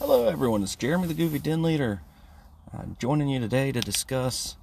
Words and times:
Hello, 0.00 0.26
everyone. 0.26 0.64
It's 0.64 0.74
Jeremy 0.74 1.06
the 1.06 1.14
Goofy 1.14 1.38
Den 1.38 1.62
Leader. 1.62 2.02
Joining 2.98 3.28
you 3.28 3.38
today 3.38 3.70
to 3.70 3.80
discuss 3.80 4.56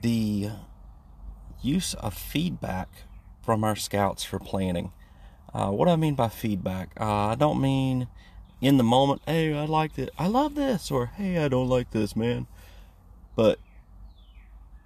the 0.00 0.48
use 1.60 1.92
of 1.92 2.14
feedback 2.14 2.88
from 3.42 3.64
our 3.64 3.76
scouts 3.76 4.24
for 4.24 4.38
planning. 4.38 4.92
Uh, 5.52 5.72
what 5.72 5.84
do 5.84 5.90
I 5.90 5.96
mean 5.96 6.14
by 6.14 6.30
feedback? 6.30 6.98
Uh, 6.98 7.26
I 7.26 7.34
don't 7.34 7.60
mean 7.60 8.08
in 8.62 8.78
the 8.78 8.82
moment, 8.82 9.20
hey, 9.26 9.52
I 9.52 9.66
like 9.66 9.94
this, 9.94 10.08
I 10.18 10.26
love 10.26 10.54
this, 10.54 10.90
or 10.90 11.06
hey, 11.16 11.44
I 11.44 11.48
don't 11.48 11.68
like 11.68 11.90
this, 11.90 12.16
man. 12.16 12.46
But 13.36 13.58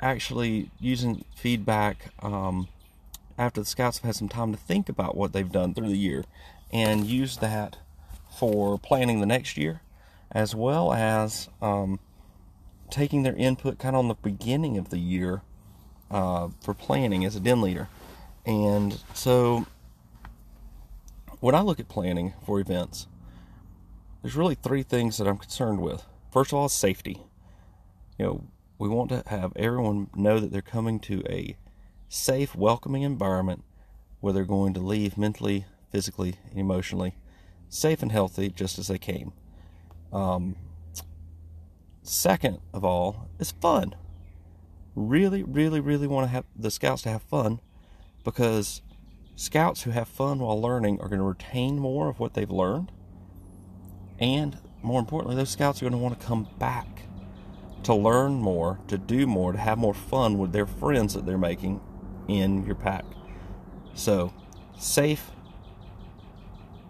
actually 0.01 0.73
using 0.81 1.25
feedback 1.37 2.07
um, 2.25 2.67
after 3.39 3.61
the 3.61 3.67
scouts 3.67 3.99
have 3.99 4.05
had 4.05 4.17
some 4.17 4.29
time 4.29 4.51
to 4.51 4.59
think 4.59 4.89
about 4.89 5.17
what 5.17 5.33
they've 5.33 5.53
done 5.53 5.75
through 5.75 5.91
the 5.91 5.97
year 5.97 6.25
and 6.73 7.07
use 7.07 7.37
that 7.37 7.79
for 8.37 8.79
planning 8.79 9.21
the 9.21 9.27
next 9.27 9.57
year 9.57 9.83
as 10.33 10.55
well 10.55 10.93
as 10.93 11.49
um, 11.61 12.01
taking 12.91 13.23
their 13.23 13.37
input 13.37 13.79
kind 13.79 13.95
of 13.95 14.01
on 14.01 14.09
the 14.09 14.15
beginning 14.15 14.79
of 14.79 14.89
the 14.89 14.99
year 14.99 15.43
uh, 16.11 16.49
for 16.63 16.75
planning 16.75 17.25
as 17.25 17.37
a 17.37 17.41
den 17.41 17.61
leader. 17.61 17.89
And 18.45 18.99
so 19.15 19.67
when 21.41 21.55
I 21.55 21.61
look 21.61 21.79
at 21.79 21.89
planning 21.89 22.33
for 22.45 22.59
events, 22.61 23.07
there's 24.23 24.37
really 24.37 24.55
three 24.55 24.83
things 24.83 25.19
that 25.19 25.29
I'm 25.29 25.39
concerned 25.39 25.81
with. 25.81 26.05
First 26.33 26.53
of 26.53 26.59
all, 26.59 26.69
safety. 26.69 27.21
You 28.19 28.25
know, 28.25 28.45
we 28.79 28.89
want 28.89 29.11
to 29.11 29.23
have 29.27 29.53
everyone 29.57 30.09
know 30.15 30.39
that 30.41 30.51
they're 30.51 30.63
coming 30.63 30.99
to 31.01 31.23
a 31.29 31.57
safe, 32.09 32.55
welcoming 32.55 33.03
environment 33.03 33.65
where 34.21 34.33
they're 34.33 34.45
going 34.45 34.75
to 34.75 34.81
leave 34.81 35.19
mentally, 35.19 35.67
physically, 35.91 36.37
and 36.51 36.59
emotionally 36.59 37.17
safe 37.73 38.03
and 38.03 38.13
healthy 38.13 38.51
just 38.51 38.79
as 38.79 38.89
they 38.89 38.99
came. 38.99 39.33
Um, 40.13 40.57
second 42.03 42.59
of 42.75 42.85
all, 42.85 43.31
is 43.39 43.51
fun. 43.51 43.95
Really, 44.95 45.43
really, 45.43 45.81
really 45.81 46.07
want 46.07 46.27
to 46.27 46.31
have 46.31 46.45
the 46.55 46.71
scouts 46.71 47.03
to 47.03 47.09
have 47.09 47.23
fun 47.23 47.61
because 48.25 48.83
scouts 49.37 49.83
who 49.83 49.91
have 49.91 50.07
fun 50.07 50.39
while 50.39 50.61
learning 50.61 51.01
are 51.01 51.09
going 51.09 51.19
to 51.19 51.25
retain 51.25 51.79
more 51.79 52.11
of 52.11 52.21
what 52.21 52.35
they've 52.35 52.51
learned. 52.51 52.93
And 54.19 54.59
more 54.83 55.01
importantly, 55.01 55.37
those 55.37 55.51
scouts 55.51 55.81
are 55.81 55.87
going 55.87 55.93
to 55.93 55.99
want 55.99 56.21
to 56.21 56.27
come 56.27 56.49
back 56.59 57.05
to 57.85 57.95
learn 57.95 58.35
more, 58.35 58.81
to 58.89 58.99
do 58.99 59.27
more, 59.27 59.53
to 59.53 59.59
have 59.59 59.79
more 59.79 59.95
fun 59.95 60.37
with 60.37 60.53
their 60.53 60.67
friends 60.67 61.15
that 61.15 61.25
they're 61.25 61.39
making 61.39 61.81
in 62.29 62.67
your 62.67 62.75
pack. 62.75 63.05
So, 63.95 64.33
safe, 64.79 65.31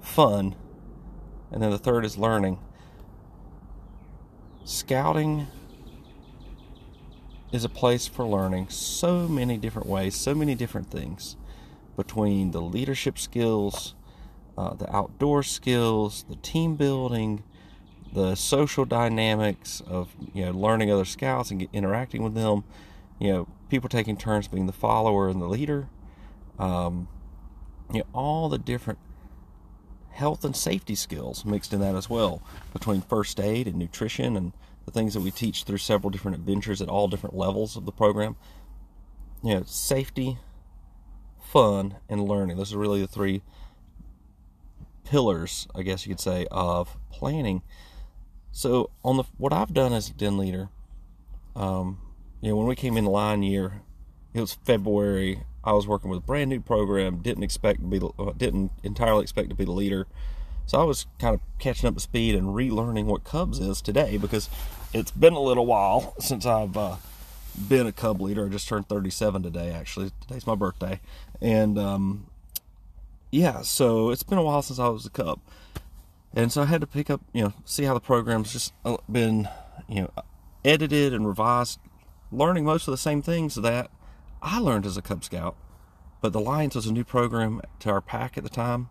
fun, 0.02 0.56
and 1.53 1.62
then 1.62 1.70
the 1.70 1.78
third 1.78 2.05
is 2.05 2.17
learning. 2.17 2.58
Scouting 4.64 5.47
is 7.53 7.64
a 7.64 7.69
place 7.69 8.06
for 8.08 8.25
learning 8.25 8.69
so 8.70 9.28
many 9.28 9.58
different 9.58 9.86
ways, 9.86 10.17
so 10.17 10.34
many 10.34 10.55
different 10.55 10.91
things 10.91 11.36
between 11.97 12.53
the 12.53 12.61
leadership 12.61 13.19
skills, 13.19 13.95
uh, 14.56 14.73
the 14.75 14.95
outdoor 14.95 15.42
skills, 15.42 16.25
the 16.30 16.36
team 16.36 16.77
building, 16.77 17.42
the 18.12 18.34
social 18.34 18.84
dynamics 18.84 19.83
of 19.86 20.14
you 20.33 20.45
know 20.47 20.53
learning 20.53 20.91
other 20.91 21.05
scouts 21.05 21.50
and 21.50 21.69
interacting 21.73 22.23
with 22.23 22.34
them. 22.34 22.64
You 23.19 23.33
know, 23.33 23.48
people 23.69 23.89
taking 23.89 24.17
turns 24.17 24.48
being 24.48 24.67
the 24.67 24.73
follower 24.73 25.28
and 25.28 25.41
the 25.41 25.47
leader. 25.47 25.89
Um, 26.58 27.08
you 27.92 28.00
know, 28.00 28.06
all 28.14 28.48
the 28.48 28.58
different 28.58 28.98
health 30.12 30.44
and 30.44 30.56
safety 30.56 30.94
skills 30.94 31.44
mixed 31.44 31.72
in 31.72 31.80
that 31.80 31.94
as 31.94 32.08
well 32.08 32.42
between 32.72 33.00
first 33.00 33.41
aid 33.41 33.66
and 33.66 33.77
nutrition 33.77 34.36
and 34.36 34.52
the 34.84 34.91
things 34.91 35.14
that 35.14 35.20
we 35.20 35.30
teach 35.30 35.64
through 35.64 35.78
several 35.78 36.10
different 36.10 36.36
adventures 36.36 36.82
at 36.82 36.88
all 36.88 37.08
different 37.08 37.36
levels 37.36 37.77
of 37.77 37.86
the 37.86 37.92
program. 37.92 38.36
You 39.42 39.55
know, 39.55 39.62
safety, 39.67 40.39
fun, 41.40 41.96
and 42.08 42.24
learning. 42.24 42.56
Those 42.56 42.73
are 42.73 42.78
really 42.78 43.00
the 43.00 43.08
three 43.08 43.42
pillars, 45.05 45.67
I 45.74 45.83
guess 45.83 46.06
you 46.06 46.14
could 46.14 46.20
say, 46.20 46.46
of 46.50 46.96
planning 47.11 47.62
so 48.52 48.90
on 49.02 49.17
the 49.17 49.24
what 49.39 49.52
I've 49.52 49.73
done 49.73 49.94
as 49.94 50.11
a 50.11 50.12
den 50.12 50.36
leader, 50.36 50.68
um, 51.56 51.98
you 52.42 52.50
know, 52.50 52.56
when 52.56 52.67
we 52.67 52.77
came 52.77 52.98
in 52.98 53.06
line 53.06 53.42
year, 53.42 53.80
it 54.34 54.40
was 54.40 54.54
February. 54.54 55.42
I 55.64 55.72
was 55.72 55.86
working 55.86 56.10
with 56.10 56.18
a 56.18 56.22
brand 56.22 56.50
new 56.50 56.60
program. 56.60 57.18
Didn't 57.18 57.42
expect 57.42 57.80
to 57.80 57.86
be, 57.86 58.00
uh, 58.18 58.32
didn't 58.36 58.72
entirely 58.82 59.22
expect 59.22 59.50
to 59.50 59.54
be 59.54 59.64
the 59.64 59.72
leader. 59.72 60.06
So 60.66 60.80
I 60.80 60.84
was 60.84 61.06
kind 61.18 61.34
of 61.34 61.40
catching 61.58 61.88
up 61.88 61.94
to 61.94 62.00
speed 62.00 62.34
and 62.34 62.48
relearning 62.48 63.04
what 63.04 63.24
Cubs 63.24 63.58
is 63.58 63.82
today 63.82 64.16
because 64.16 64.48
it's 64.92 65.10
been 65.10 65.34
a 65.34 65.40
little 65.40 65.66
while 65.66 66.14
since 66.20 66.46
I've 66.46 66.76
uh, 66.76 66.96
been 67.68 67.86
a 67.86 67.92
Cub 67.92 68.20
leader. 68.20 68.46
I 68.46 68.48
just 68.48 68.68
turned 68.68 68.88
37 68.88 69.42
today. 69.42 69.70
Actually, 69.72 70.12
today's 70.20 70.46
my 70.46 70.54
birthday, 70.54 71.00
and 71.40 71.78
um, 71.78 72.26
yeah, 73.30 73.62
so 73.62 74.10
it's 74.10 74.22
been 74.22 74.38
a 74.38 74.42
while 74.42 74.62
since 74.62 74.78
I 74.78 74.88
was 74.88 75.06
a 75.06 75.10
Cub. 75.10 75.40
And 76.34 76.50
so 76.50 76.62
I 76.62 76.66
had 76.66 76.80
to 76.80 76.86
pick 76.86 77.10
up, 77.10 77.20
you 77.32 77.42
know, 77.42 77.52
see 77.64 77.84
how 77.84 77.92
the 77.94 78.00
program's 78.00 78.52
just 78.52 78.72
uh, 78.84 78.96
been, 79.10 79.48
you 79.88 80.02
know, 80.02 80.10
edited 80.64 81.12
and 81.12 81.26
revised, 81.26 81.78
learning 82.30 82.64
most 82.64 82.88
of 82.88 82.92
the 82.92 82.98
same 82.98 83.20
things 83.20 83.56
that 83.56 83.90
I 84.42 84.58
learned 84.58 84.85
as 84.85 84.97
a 84.97 85.03
Cub 85.03 85.25
Scout. 85.25 85.57
But 86.20 86.33
the 86.33 86.41
Lions 86.41 86.77
was 86.77 86.86
a 86.86 86.92
new 86.92 87.05
program 87.05 87.61
to 87.80 87.91
our 87.91 88.01
pack 88.01 88.39
at 88.39 88.45
the 88.45 88.51
time, 88.51 88.91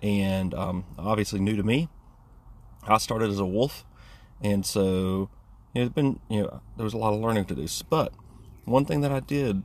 and 0.00 0.52
um, 0.52 0.84
obviously 0.98 1.40
new 1.40 1.56
to 1.56 1.62
me. 1.62 1.88
I 2.86 2.98
started 2.98 3.30
as 3.30 3.38
a 3.38 3.46
wolf, 3.46 3.84
and 4.42 4.64
so 4.64 5.30
you 5.72 5.80
know, 5.80 5.86
it's 5.86 5.94
been, 5.94 6.20
you 6.28 6.42
know, 6.42 6.60
there 6.76 6.84
was 6.84 6.92
a 6.92 6.98
lot 6.98 7.14
of 7.14 7.20
learning 7.20 7.46
to 7.46 7.54
do. 7.54 7.66
But 7.88 8.12
one 8.66 8.84
thing 8.84 9.00
that 9.00 9.10
I 9.10 9.20
did 9.20 9.62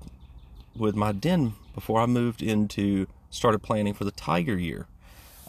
with 0.76 0.96
my 0.96 1.12
den 1.12 1.56
before 1.76 2.00
I 2.00 2.06
moved 2.06 2.42
into 2.42 3.08
started 3.30 3.60
planning 3.60 3.94
for 3.94 4.06
the 4.06 4.12
Tiger 4.12 4.58
year 4.58 4.88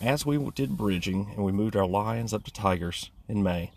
as 0.00 0.26
we 0.26 0.38
did 0.50 0.76
bridging 0.76 1.32
and 1.36 1.44
we 1.44 1.52
moved 1.52 1.76
our 1.76 1.86
lions 1.86 2.34
up 2.34 2.42
to 2.44 2.52
tigers 2.52 3.10
in 3.28 3.42
May, 3.42 3.70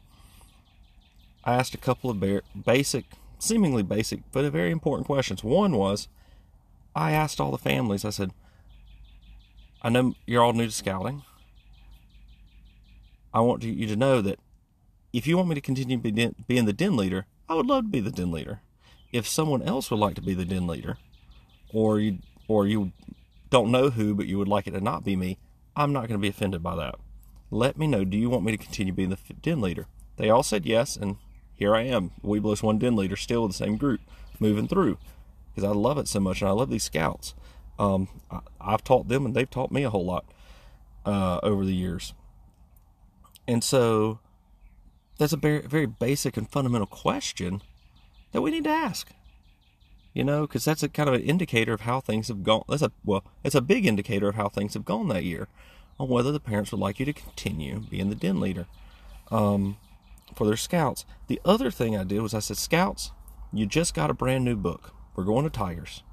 I 1.44 1.54
asked 1.54 1.76
a 1.76 1.78
couple 1.78 2.10
of 2.10 2.20
bear, 2.20 2.42
basic, 2.66 3.06
seemingly 3.46 3.84
basic, 3.84 4.22
but 4.32 4.50
very 4.52 4.72
important 4.72 5.06
questions. 5.06 5.44
One 5.44 5.78
was, 5.78 6.08
I 6.96 7.12
asked 7.12 7.40
all 7.40 7.52
the 7.52 7.58
families, 7.58 8.04
I 8.04 8.10
said, 8.10 8.32
I 9.82 9.90
know 9.90 10.16
you're 10.26 10.44
all 10.44 10.54
new 10.54 10.66
to 10.66 10.72
scouting. 10.72 11.24
I 13.34 13.42
want 13.42 13.64
you 13.64 13.88
to 13.88 13.96
know 13.96 14.22
that 14.22 14.40
if 15.14 15.28
you 15.28 15.38
want 15.38 15.50
me 15.50 15.56
to 15.56 15.62
continue 15.62 15.98
being 15.98 16.66
the 16.66 16.74
den 16.74 16.96
leader, 16.96 17.26
I 17.48 17.56
would 17.56 17.68
love 17.68 17.84
to 17.84 17.90
be 17.90 18.00
the 18.00 18.12
den 18.12 18.32
leader. 18.32 18.62
If 19.12 19.28
someone 19.28 19.62
else 19.62 19.92
would 19.92 20.00
like 20.00 20.16
to 20.16 20.22
be 20.22 20.34
the 20.34 20.46
den 20.46 20.68
leader, 20.68 20.98
or 21.74 22.00
you 22.00 22.20
or 22.48 22.66
you 22.68 22.92
don't 23.50 23.72
know 23.72 23.90
who, 23.90 24.16
but 24.16 24.28
you 24.28 24.38
would 24.38 24.48
like 24.48 24.68
it 24.68 24.72
to 24.72 24.82
not 24.82 25.04
be 25.04 25.16
me, 25.16 25.38
I'm 25.76 25.94
not 25.94 26.08
going 26.08 26.20
to 26.20 26.22
be 26.22 26.30
offended 26.30 26.64
by 26.64 26.76
that. 26.78 26.96
Let 27.52 27.78
me 27.78 27.88
know. 27.88 28.04
Do 28.04 28.18
you 28.18 28.30
want 28.30 28.44
me 28.44 28.52
to 28.52 28.58
continue 28.58 28.94
being 28.94 29.10
the 29.10 29.18
den 29.42 29.62
leader? 29.62 29.88
They 30.18 30.30
all 30.30 30.44
said 30.44 30.66
yes, 30.66 30.96
and 30.96 31.18
here 31.56 31.76
I 31.76 31.84
am, 31.84 32.12
Webelos 32.24 32.64
one 32.64 32.78
den 32.78 32.96
leader, 32.96 33.16
still 33.16 33.44
with 33.44 33.52
the 33.52 33.58
same 33.58 33.78
group, 33.78 34.02
moving 34.40 34.68
through 34.68 34.98
because 35.54 35.70
I 35.70 35.74
love 35.74 35.98
it 35.98 36.08
so 36.08 36.20
much, 36.20 36.42
and 36.42 36.50
I 36.50 36.54
love 36.54 36.70
these 36.70 36.84
scouts. 36.84 37.34
Um, 37.80 38.10
I, 38.30 38.42
have 38.72 38.84
taught 38.84 39.08
them, 39.08 39.26
and 39.26 39.36
they've 39.36 39.50
taught 39.50 39.72
me 39.72 39.84
a 39.84 39.90
whole 39.90 40.06
lot 40.06 40.26
uh, 41.06 41.40
over 41.44 41.66
the 41.66 41.74
years. 41.74 42.14
And 43.48 43.64
so, 43.64 44.20
that's 45.18 45.34
a 45.34 45.38
very, 45.38 45.62
very 45.62 45.86
basic 45.86 46.36
and 46.36 46.50
fundamental 46.50 46.88
question 46.88 47.62
that 48.32 48.42
we 48.42 48.52
need 48.52 48.66
to 48.66 48.70
ask 48.70 49.12
you 50.16 50.24
know, 50.24 50.48
because 50.48 50.64
that's 50.64 50.82
a 50.82 50.88
kind 50.88 51.10
of 51.10 51.14
an 51.14 51.22
indicator 51.22 51.74
of 51.74 51.82
how 51.82 52.00
things 52.00 52.30
have 52.30 52.42
gone. 52.42 52.64
That's 52.70 52.82
a 52.82 52.92
well, 53.04 53.26
it's 53.44 53.54
a 53.54 53.62
big 53.62 53.86
indicator 53.86 54.30
of 54.30 54.36
how 54.36 54.48
things 54.48 54.74
have 54.74 54.86
gone 54.86 55.10
that 55.10 55.26
year, 55.26 55.50
on 56.00 56.08
whether 56.08 56.32
the 56.32 56.40
parents 56.40 56.72
would 56.72 56.80
like 56.80 57.00
you 57.00 57.06
to 57.06 57.14
continue 57.14 57.82
being 57.82 58.10
the 58.10 58.16
den 58.16 58.40
leader 58.40 58.66
um, 59.30 59.78
for 60.36 60.46
their 60.46 60.58
scouts. 60.58 61.06
The 61.28 61.42
other 61.46 61.72
thing 61.72 61.96
I 61.96 62.04
did 62.04 62.22
was 62.22 62.34
I 62.34 62.40
said, 62.40 62.58
Scouts, 62.58 63.12
you 63.54 63.66
just 63.66 63.94
got 63.94 64.10
a 64.10 64.14
brand 64.14 64.46
new 64.46 64.56
book. 64.56 64.94
We're 65.16 65.24
going 65.24 65.44
to 65.44 65.50
Tigers, 65.50 66.04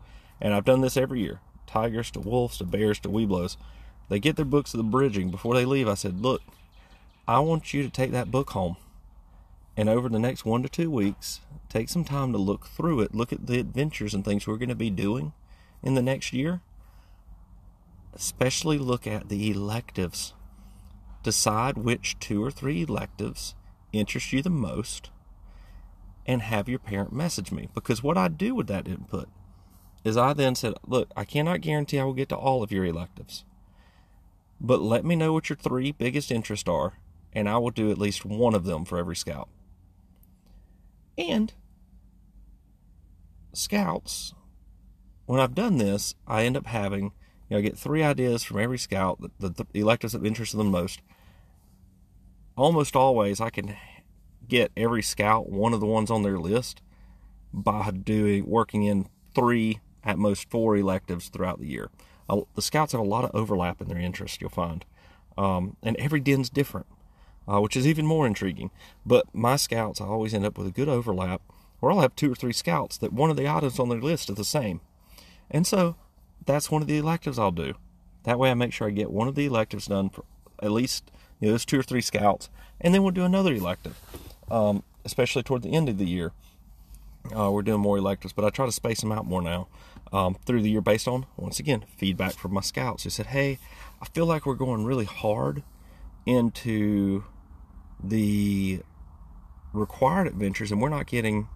and 0.41 0.55
I've 0.55 0.65
done 0.65 0.81
this 0.81 0.97
every 0.97 1.21
year. 1.21 1.41
Tigers 1.67 2.11
to 2.13 2.21
Wolves 2.21 2.59
to 2.59 2.65
Bears 2.65 3.01
to 3.01 3.09
Webelos. 3.09 3.57
They 4.09 4.21
get 4.21 4.37
their 4.37 4.45
books 4.45 4.75
of 4.75 4.79
the 4.79 4.85
bridging 4.85 5.31
before 5.31 5.55
they 5.55 5.65
leave. 5.65 5.89
I 5.89 5.95
said, 5.95 6.21
look, 6.21 6.43
I 7.27 7.41
want 7.41 7.73
you 7.73 7.83
to 7.83 7.91
take 7.91 8.13
that 8.13 8.31
book 8.31 8.51
home 8.51 8.77
and 9.77 9.89
over 9.89 10.09
the 10.09 10.19
next 10.19 10.45
one 10.45 10.63
to 10.63 10.69
two 10.69 10.91
weeks, 10.91 11.41
take 11.69 11.89
some 11.89 12.05
time 12.05 12.33
to 12.33 12.39
look 12.39 12.67
through 12.67 13.01
it, 13.01 13.15
look 13.15 13.33
at 13.33 13.47
the 13.47 13.59
adventures 13.59 14.13
and 14.13 14.25
things 14.25 14.47
we're 14.47 14.59
going 14.59 14.69
to 14.69 14.75
be 14.75 14.91
doing 14.91 15.33
in 15.83 15.95
the 15.95 16.03
next 16.03 16.33
year. 16.33 16.61
Especially 18.13 18.79
look 18.79 19.07
at 19.07 19.31
the 19.31 19.51
electives. 19.51 20.35
Decide 21.23 21.79
which 21.79 22.19
two 22.19 22.45
or 22.45 22.51
three 22.51 22.83
electives 22.83 23.55
interest 23.93 24.33
you 24.33 24.43
the 24.43 24.50
most 24.50 25.11
and 26.27 26.43
have 26.43 26.69
your 26.69 26.79
parent 26.79 27.12
message 27.12 27.53
me. 27.53 27.69
Because 27.75 28.03
what 28.03 28.17
I 28.17 28.29
do 28.29 28.55
with 28.55 28.67
that 28.69 28.89
input 28.89 29.29
is 30.05 30.17
I 30.17 30.33
then 30.33 30.55
said, 30.55 30.75
Look, 30.87 31.11
I 31.17 31.25
cannot 31.25 31.61
guarantee 31.61 31.99
I 31.99 32.05
will 32.05 32.12
get 32.12 32.29
to 32.31 32.37
all 32.37 32.62
of 32.62 32.73
your 32.73 32.85
electives, 32.85 33.44
but 34.61 34.81
let 34.81 35.05
me 35.05 35.17
know 35.17 35.33
what 35.33 35.49
your 35.49 35.56
three 35.56 35.93
biggest 35.93 36.31
interests 36.31 36.69
are 36.69 36.94
and 37.33 37.49
I 37.49 37.59
will 37.59 37.71
do 37.71 37.91
at 37.91 37.99
least 37.99 38.25
one 38.25 38.55
of 38.55 38.65
them 38.65 38.85
for 38.85 38.99
every 38.99 39.17
scout. 39.17 39.49
And 41.17 41.53
scouts, 43.53 44.35
when 45.27 45.41
I've 45.41 45.55
done 45.55 45.79
this, 45.79 46.15
I 46.27 46.45
end 46.45 46.56
up 46.56 46.67
having, 46.67 47.05
you 47.49 47.50
know, 47.50 47.59
I 47.59 47.62
get 47.62 47.79
three 47.79 48.03
ideas 48.03 48.43
from 48.43 48.59
every 48.59 48.79
scout, 48.79 49.21
the, 49.21 49.49
the, 49.49 49.67
the 49.73 49.81
electives 49.81 50.12
that 50.12 50.25
interest 50.25 50.56
them 50.56 50.71
most. 50.71 51.00
Almost 52.56 52.94
always, 52.94 53.40
I 53.40 53.50
can 53.50 53.76
get 54.46 54.72
every 54.76 55.02
scout 55.02 55.49
one 55.49 55.72
of 55.72 55.81
the 55.81 55.87
ones 55.87 56.10
on 56.10 56.22
their 56.22 56.38
list 56.38 56.82
by 57.52 57.90
doing 57.90 58.46
working 58.46 58.82
in 58.82 59.08
three 59.34 59.81
at 60.04 60.19
most 60.19 60.50
four 60.50 60.76
electives 60.76 61.28
throughout 61.28 61.60
the 61.60 61.66
year. 61.66 61.90
The 62.54 62.62
scouts 62.62 62.93
have 62.93 63.00
a 63.00 63.04
lot 63.04 63.25
of 63.25 63.31
overlap 63.34 63.81
in 63.81 63.88
their 63.88 63.99
interests, 63.99 64.38
you'll 64.40 64.50
find, 64.50 64.84
um, 65.37 65.76
and 65.82 65.96
every 65.96 66.20
den's 66.20 66.49
different, 66.49 66.87
uh, 67.46 67.60
which 67.60 67.76
is 67.76 67.87
even 67.87 68.06
more 68.06 68.26
intriguing. 68.26 68.70
But 69.04 69.26
my 69.34 69.56
scouts, 69.56 70.00
I 70.00 70.06
always 70.06 70.32
end 70.32 70.46
up 70.46 70.56
with 70.56 70.66
a 70.66 70.72
good 70.72 70.88
overlap, 70.88 71.43
where 71.81 71.93
I'll 71.93 72.00
have 72.00 72.16
two 72.16 72.32
or 72.32 72.34
three 72.34 72.52
scouts 72.52 72.96
that 72.99 73.12
one 73.12 73.31
of 73.31 73.37
the 73.37 73.49
items 73.49 73.78
on 73.78 73.88
their 73.90 74.00
list 74.00 74.31
is 74.31 74.37
the 74.37 74.44
same, 74.44 74.81
and 75.50 75.66
so 75.66 75.96
that's 76.44 76.70
one 76.70 76.81
of 76.81 76.88
the 76.88 76.96
electives 76.99 77.38
I'll 77.38 77.50
do. 77.50 77.75
That 78.25 78.38
way, 78.38 78.50
I 78.50 78.54
make 78.54 78.72
sure 78.72 78.88
I 78.88 78.93
get 78.93 79.10
one 79.10 79.28
of 79.28 79.34
the 79.34 79.46
electives 79.46 79.87
done 79.87 80.08
for 80.08 80.25
at 80.62 80.70
least 80.70 81.10
you 81.43 81.49
know 81.49 81.55
those 81.55 81.65
two 81.65 81.81
or 81.81 81.83
three 81.83 82.00
scouts, 82.00 82.49
and 82.81 82.94
then 82.94 83.03
we'll 83.03 83.11
do 83.11 83.25
another 83.25 83.53
elective, 83.53 83.99
um, 84.49 84.85
especially 85.05 85.43
toward 85.43 85.62
the 85.62 85.73
end 85.73 85.89
of 85.89 85.99
the 85.99 86.06
year. 86.06 86.31
Uh, 87.37 87.50
we're 87.50 87.62
doing 87.62 87.81
more 87.81 87.99
electives, 87.99 88.33
but 88.33 88.44
I 88.44 88.50
try 88.50 88.65
to 88.65 88.71
space 88.71 89.00
them 89.00 89.11
out 89.11 89.27
more 89.27 89.43
now 89.43 89.67
um, 90.12 90.37
through 90.47 90.62
the 90.62 90.71
year 90.71 90.81
based 90.81 91.09
on, 91.09 91.27
once 91.37 91.59
again, 91.59 91.85
feedback 91.97 92.35
from 92.35 92.55
my 92.55 92.61
scouts 92.61 93.03
who 93.03 93.11
said, 93.11 93.27
Hey, 93.27 93.59
I 94.00 94.06
feel 94.06 94.25
like 94.25 94.47
we're 94.47 94.55
going 94.55 94.85
really 94.85 95.05
hard 95.05 95.65
into 96.27 97.25
the 98.03 98.81
required 99.73 100.29
adventures 100.29 100.71
and 100.71 100.81
we're 100.81 100.88
not 100.91 101.06
getting 101.06 101.49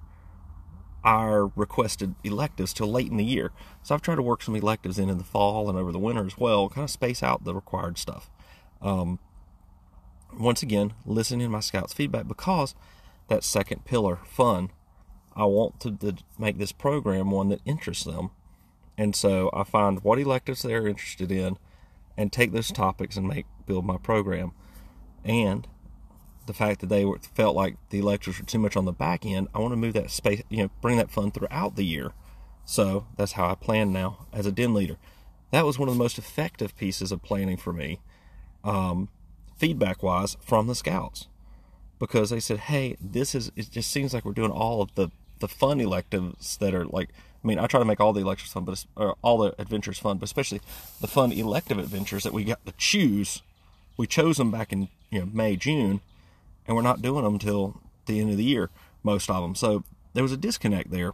our 1.04 1.46
requested 1.54 2.16
electives 2.24 2.72
till 2.72 2.90
late 2.90 3.10
in 3.10 3.18
the 3.18 3.24
year. 3.24 3.52
So 3.84 3.94
I've 3.94 4.02
tried 4.02 4.16
to 4.16 4.22
work 4.22 4.42
some 4.42 4.56
electives 4.56 4.98
in 4.98 5.08
in 5.08 5.18
the 5.18 5.24
fall 5.24 5.68
and 5.68 5.78
over 5.78 5.92
the 5.92 6.00
winter 6.00 6.26
as 6.26 6.36
well, 6.36 6.68
kind 6.68 6.84
of 6.84 6.90
space 6.90 7.22
out 7.22 7.44
the 7.44 7.54
required 7.54 7.98
stuff. 7.98 8.28
Um, 8.82 9.20
once 10.38 10.62
again, 10.62 10.94
listening 11.04 11.46
to 11.46 11.48
my 11.48 11.60
scouts' 11.60 11.92
feedback 11.92 12.28
because 12.28 12.74
that 13.28 13.44
second 13.44 13.84
pillar, 13.84 14.20
fun, 14.26 14.70
I 15.34 15.44
want 15.44 15.80
to, 15.80 15.90
to 15.92 16.16
make 16.38 16.58
this 16.58 16.72
program 16.72 17.30
one 17.30 17.48
that 17.50 17.60
interests 17.64 18.04
them. 18.04 18.30
And 18.96 19.14
so 19.14 19.50
I 19.52 19.64
find 19.64 20.02
what 20.02 20.18
electives 20.18 20.62
they're 20.62 20.86
interested 20.86 21.30
in 21.30 21.58
and 22.16 22.32
take 22.32 22.52
those 22.52 22.72
topics 22.72 23.16
and 23.16 23.28
make 23.28 23.46
build 23.66 23.84
my 23.84 23.98
program. 23.98 24.52
And 25.24 25.66
the 26.46 26.54
fact 26.54 26.80
that 26.80 26.88
they 26.88 27.04
were, 27.04 27.18
felt 27.34 27.56
like 27.56 27.76
the 27.90 27.98
electives 27.98 28.38
were 28.38 28.46
too 28.46 28.58
much 28.58 28.76
on 28.76 28.84
the 28.84 28.92
back 28.92 29.26
end, 29.26 29.48
I 29.54 29.58
want 29.58 29.72
to 29.72 29.76
move 29.76 29.94
that 29.94 30.10
space, 30.10 30.42
you 30.48 30.58
know, 30.58 30.70
bring 30.80 30.96
that 30.96 31.10
fun 31.10 31.32
throughout 31.32 31.76
the 31.76 31.84
year. 31.84 32.12
So 32.64 33.06
that's 33.16 33.32
how 33.32 33.50
I 33.50 33.54
plan 33.54 33.92
now 33.92 34.26
as 34.32 34.46
a 34.46 34.52
den 34.52 34.72
leader. 34.72 34.96
That 35.50 35.66
was 35.66 35.78
one 35.78 35.88
of 35.88 35.94
the 35.94 36.02
most 36.02 36.18
effective 36.18 36.76
pieces 36.76 37.12
of 37.12 37.22
planning 37.22 37.56
for 37.56 37.72
me, 37.72 38.00
um, 38.64 39.08
feedback 39.56 40.02
wise, 40.02 40.36
from 40.40 40.66
the 40.66 40.74
scouts. 40.74 41.26
Because 41.98 42.30
they 42.30 42.40
said, 42.40 42.58
hey, 42.58 42.96
this 43.00 43.34
is, 43.34 43.50
it 43.56 43.70
just 43.70 43.90
seems 43.90 44.12
like 44.12 44.24
we're 44.24 44.32
doing 44.32 44.50
all 44.50 44.82
of 44.82 44.94
the 44.94 45.10
the 45.38 45.48
fun 45.48 45.80
electives 45.80 46.56
that 46.58 46.74
are 46.74 46.86
like 46.86 47.10
I 47.44 47.46
mean, 47.46 47.58
I 47.60 47.66
try 47.66 47.78
to 47.78 47.86
make 47.86 48.00
all 48.00 48.12
the 48.12 48.22
electives 48.22 48.52
fun, 48.52 48.64
but 48.64 48.84
all 49.22 49.38
the 49.38 49.54
adventures 49.60 50.00
fun, 50.00 50.18
but 50.18 50.24
especially 50.24 50.60
the 51.00 51.06
fun 51.06 51.30
elective 51.30 51.78
adventures 51.78 52.24
that 52.24 52.32
we 52.32 52.42
got 52.42 52.64
to 52.66 52.72
choose. 52.76 53.40
We 53.96 54.08
chose 54.08 54.38
them 54.38 54.50
back 54.50 54.72
in 54.72 54.88
you 55.10 55.20
know 55.20 55.26
May, 55.26 55.54
June, 55.54 56.00
and 56.66 56.76
we're 56.76 56.82
not 56.82 57.02
doing 57.02 57.22
them 57.22 57.34
until 57.34 57.80
the 58.06 58.20
end 58.20 58.30
of 58.30 58.36
the 58.36 58.44
year, 58.44 58.70
most 59.04 59.30
of 59.30 59.42
them. 59.42 59.54
So 59.54 59.84
there 60.12 60.24
was 60.24 60.32
a 60.32 60.36
disconnect 60.36 60.90
there, 60.90 61.12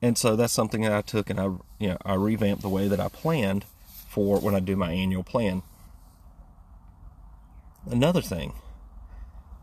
and 0.00 0.16
so 0.16 0.36
that's 0.36 0.54
something 0.54 0.80
that 0.82 0.92
I 0.92 1.02
took 1.02 1.28
and 1.28 1.38
I 1.38 1.44
you 1.78 1.88
know 1.88 1.98
I 2.04 2.14
revamped 2.14 2.62
the 2.62 2.70
way 2.70 2.88
that 2.88 3.00
I 3.00 3.08
planned 3.08 3.66
for 4.08 4.40
when 4.40 4.54
I 4.54 4.60
do 4.60 4.74
my 4.74 4.92
annual 4.92 5.22
plan. 5.22 5.62
Another 7.86 8.20
thing 8.20 8.54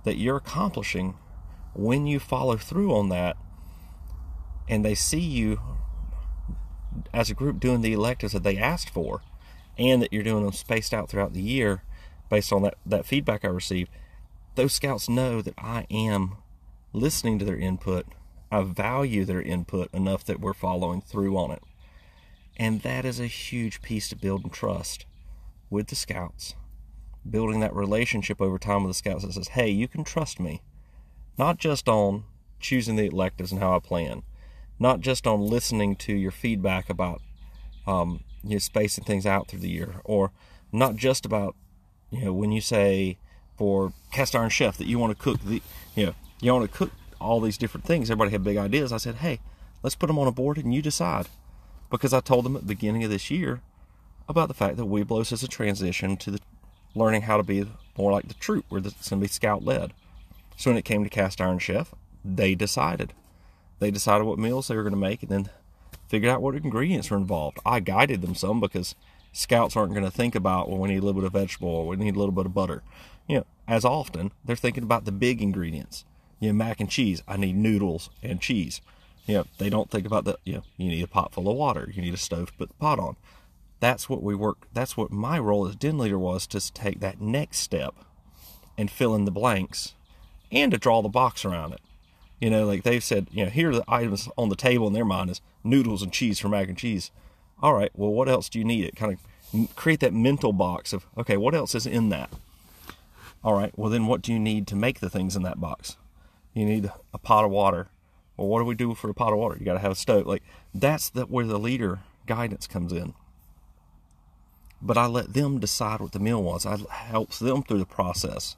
that 0.04 0.18
you're 0.18 0.38
accomplishing 0.38 1.16
when 1.74 2.08
you 2.08 2.20
follow 2.20 2.58
through 2.58 2.96
on 2.96 3.10
that 3.10 3.38
and 4.68 4.84
they 4.84 4.96
see 4.96 5.20
you 5.20 5.60
as 7.14 7.30
a 7.30 7.34
group 7.34 7.60
doing 7.60 7.82
the 7.82 7.94
electives 7.94 8.34
that 8.34 8.44
they 8.44 8.58
asked 8.58 8.90
for 8.90 9.22
and 9.78 10.02
that 10.02 10.14
you're 10.14 10.24
doing 10.24 10.44
them 10.44 10.54
spaced 10.54 10.94
out 10.94 11.10
throughout 11.10 11.34
the 11.34 11.42
year 11.42 11.84
based 12.30 12.52
on 12.52 12.64
that, 12.64 12.76
that 12.86 13.06
feedback 13.06 13.44
I 13.44 13.50
received, 13.50 13.92
those 14.56 14.74
scouts 14.74 15.10
know 15.10 15.42
that 15.42 15.54
I 15.58 15.86
am 15.92 16.38
listening 16.94 17.38
to 17.40 17.46
their 17.46 17.58
input. 17.58 18.06
I 18.52 18.64
value 18.64 19.26
their 19.26 19.42
input 19.42 19.94
enough 19.94 20.24
that 20.26 20.40
we're 20.40 20.54
following 20.54 21.02
through 21.02 21.38
on 21.38 21.52
it. 21.52 21.64
And 22.58 22.82
that 22.82 23.04
is 23.04 23.20
a 23.20 23.28
huge 23.28 23.82
piece 23.82 24.08
to 24.10 24.16
building 24.16 24.50
trust 24.50 25.06
with 25.70 25.88
the 25.88 25.96
scouts. 25.96 26.56
Building 27.27 27.60
that 27.62 27.75
relationship 27.75 28.42
over 28.42 28.60
time 28.60 28.83
with 28.83 28.92
the 28.92 28.94
scouts 28.95 29.24
that 29.25 29.33
says, 29.33 29.50
hey, 29.50 29.69
you 29.69 29.88
can 29.88 30.04
trust 30.04 30.39
me 30.39 30.62
not 31.38 31.57
just 31.57 31.88
on 31.88 32.24
choosing 32.60 32.95
the 32.95 33.06
electives 33.06 33.51
and 33.51 33.62
how 33.62 33.75
I 33.75 33.80
plan, 33.80 34.24
not 34.80 35.01
just 35.01 35.27
on 35.27 35.42
listening 35.42 35.95
to 35.98 36.13
your 36.13 36.31
feedback 36.31 36.89
about 36.89 37.22
um, 37.88 38.24
you 38.44 38.51
know, 38.51 38.60
spacing 38.60 39.04
things 39.04 39.25
out 39.25 39.48
through 39.48 39.60
the 39.60 39.69
year, 39.69 39.95
or 40.04 40.31
not 40.72 40.95
just 40.95 41.25
about 41.25 41.56
you 42.12 42.25
know 42.25 42.33
when 42.33 42.51
you 42.51 42.62
say 42.62 43.18
for 43.57 43.94
cast 44.12 44.36
iron 44.36 44.50
chef 44.50 44.77
that 44.77 44.88
you 44.88 45.00
want 45.00 45.18
to 45.18 45.24
cook 45.24 45.39
the 45.44 45.62
you 45.95 46.07
know 46.07 46.16
you 46.42 46.51
want 46.54 46.69
to 46.69 46.77
cook 46.77 46.92
all 47.19 47.39
these 47.39 47.57
different 47.57 47.86
things. 47.86 48.10
Everybody 48.10 48.31
had 48.31 48.44
big 48.44 48.57
ideas. 48.57 48.92
I 48.92 48.98
said, 48.98 49.16
hey, 49.16 49.39
let's 49.83 49.95
put 49.95 50.07
them 50.07 50.19
on 50.19 50.27
a 50.27 50.31
board 50.31 50.57
and 50.57 50.74
you 50.74 50.81
decide, 50.81 51.27
because 51.89 52.13
I 52.13 52.19
told 52.19 52.45
them 52.45 52.56
at 52.56 52.63
the 52.63 52.68
beginning 52.68 53.04
of 53.04 53.10
this 53.10 53.31
year 53.31 53.62
about 54.27 54.48
the 54.48 54.54
fact 54.54 54.77
that 54.77 54.86
Webelos 54.86 55.31
is 55.31 55.44
a 55.44 55.48
transition 55.48 56.18
to 56.18 56.31
the 56.31 56.39
learning 56.96 57.24
how 57.24 57.38
to 57.38 57.44
be 57.44 57.68
more 57.98 58.12
like 58.12 58.28
the 58.28 58.34
troop, 58.36 58.66
where 58.70 58.80
it's 58.80 59.10
going 59.10 59.22
to 59.22 59.26
be 59.26 59.32
scout 59.32 59.64
led. 59.64 59.94
So 60.58 60.70
when 60.70 60.78
it 60.78 60.86
came 60.86 61.04
to 61.04 61.10
Cast 61.10 61.42
Iron 61.42 61.60
Chef, 61.60 61.94
they 62.24 62.56
decided. 62.56 63.14
They 63.80 63.92
decided 63.92 64.26
what 64.26 64.40
meals 64.40 64.68
they 64.68 64.76
were 64.76 64.84
going 64.84 64.94
to 64.94 65.00
make 65.00 65.22
and 65.22 65.32
then 65.32 65.50
figured 66.08 66.32
out 66.32 66.42
what 66.42 66.56
ingredients 66.56 67.10
were 67.10 67.18
involved. 67.18 67.60
I 67.66 67.80
guided 67.80 68.22
them 68.22 68.36
some 68.36 68.60
because 68.60 68.96
scouts 69.34 69.76
aren't 69.76 69.94
going 69.94 70.06
to 70.06 70.12
think 70.12 70.34
about, 70.34 70.70
well, 70.70 70.80
we 70.80 70.90
need 70.90 70.98
a 70.98 71.06
little 71.06 71.22
bit 71.22 71.28
of 71.28 71.34
vegetable 71.34 71.70
or 71.70 71.88
we 71.88 71.98
need 71.98 72.16
a 72.16 72.20
little 72.20 72.34
bit 72.34 72.46
of 72.46 72.54
butter. 72.54 72.84
You 73.28 73.40
know, 73.40 73.46
as 73.68 73.84
often, 73.84 74.32
they're 74.44 74.56
thinking 74.56 74.84
about 74.84 75.06
the 75.06 75.12
big 75.12 75.42
ingredients. 75.42 76.06
You 76.40 76.50
know, 76.50 76.54
mac 76.54 76.80
and 76.80 76.90
cheese, 76.90 77.22
I 77.28 77.38
need 77.38 77.56
noodles 77.56 78.10
and 78.24 78.40
cheese. 78.40 78.82
You 79.25 79.36
know, 79.36 79.46
they 79.58 79.70
don't 79.70 79.90
think 79.90 80.06
about 80.06 80.25
the, 80.25 80.38
you 80.46 80.54
know, 80.54 80.64
you 80.78 80.90
need 80.90 81.04
a 81.04 81.08
pot 81.08 81.34
full 81.34 81.50
of 81.50 81.58
water. 81.58 81.92
You 81.94 82.02
need 82.02 82.14
a 82.14 82.18
stove 82.18 82.48
to 82.48 82.54
put 82.54 82.70
the 82.70 82.75
pot 82.75 83.00
on. 83.00 83.16
That's 83.79 84.10
what 84.10 84.24
we 84.24 84.36
work, 84.36 84.67
that's 84.74 84.96
what 84.96 85.12
my 85.12 85.38
role 85.38 85.67
as 85.67 85.75
den 85.75 85.98
leader 85.98 86.17
was 86.17 86.48
to 86.48 86.74
take 86.74 87.00
that 87.01 87.22
next 87.22 87.60
step 87.60 87.94
and 88.77 88.89
fill 88.89 89.15
in 89.15 89.25
the 89.25 89.32
blanks 89.32 89.94
and 90.51 90.72
to 90.72 90.77
draw 90.77 91.01
the 91.01 91.10
box 91.10 91.46
around 91.46 91.74
it. 91.74 91.82
You 92.39 92.50
know, 92.50 92.65
like 92.65 92.84
they've 92.84 93.03
said, 93.03 93.27
you 93.32 93.46
know, 93.46 93.51
here 93.51 93.70
are 93.72 93.75
the 93.75 93.84
items 93.88 94.29
on 94.38 94.50
the 94.50 94.55
table 94.55 94.88
in 94.88 94.94
their 94.94 95.05
mind 95.05 95.29
is 95.29 95.41
noodles 95.63 96.01
and 96.01 96.12
cheese 96.12 96.39
for 96.39 96.50
mac 96.50 96.67
and 96.67 96.77
cheese. 96.77 97.12
All 97.62 97.74
right, 97.74 97.91
well, 97.96 98.12
what 98.12 98.29
else 98.29 98.50
do 98.50 98.60
you 98.60 98.65
need? 98.65 98.86
It 98.86 98.96
kind 98.96 99.13
of 99.13 99.75
create 99.75 100.01
that 100.01 100.13
mental 100.13 100.53
box 100.53 100.91
of, 100.91 101.05
okay, 101.17 101.38
what 101.38 101.55
else 101.55 101.75
is 101.75 101.86
in 101.86 102.10
that? 102.10 102.29
All 103.44 103.53
right, 103.53 103.72
well, 103.77 103.89
then 103.89 104.08
what 104.08 104.22
do 104.22 104.34
you 104.34 104.39
need 104.39 104.67
to 104.67 104.75
make 104.75 105.00
the 105.00 105.10
things 105.10 105.36
in 105.36 105.44
that 105.44 105.62
box? 105.62 105.98
You 106.53 106.65
need 106.65 106.91
a 107.13 107.17
pot 107.17 107.46
of 107.46 107.51
water. 107.51 107.89
Well, 108.38 108.48
what 108.48 108.60
do 108.60 108.65
we 108.65 108.75
do 108.75 108.94
for 108.96 109.10
a 109.10 109.13
pot 109.13 109.34
of 109.34 109.39
water? 109.39 109.58
You 109.58 109.65
got 109.65 109.74
to 109.74 109.79
have 109.79 109.91
a 109.91 109.96
stove. 109.96 110.25
Like 110.25 110.44
that's 110.74 111.10
the, 111.10 111.25
where 111.25 111.46
the 111.46 111.60
leader 111.60 112.00
guidance 112.25 112.67
comes 112.67 112.91
in. 112.91 113.13
But 114.86 114.98
I 114.98 115.08
let 115.08 115.34
them 115.34 115.60
decide 115.60 116.00
what 116.00 116.12
the 116.12 116.20
meal 116.20 116.44
was. 116.44 116.65
I 116.65 116.77
helps 116.89 117.39
them 117.39 117.63
through 117.63 117.80
the 117.80 117.86
process 117.86 118.56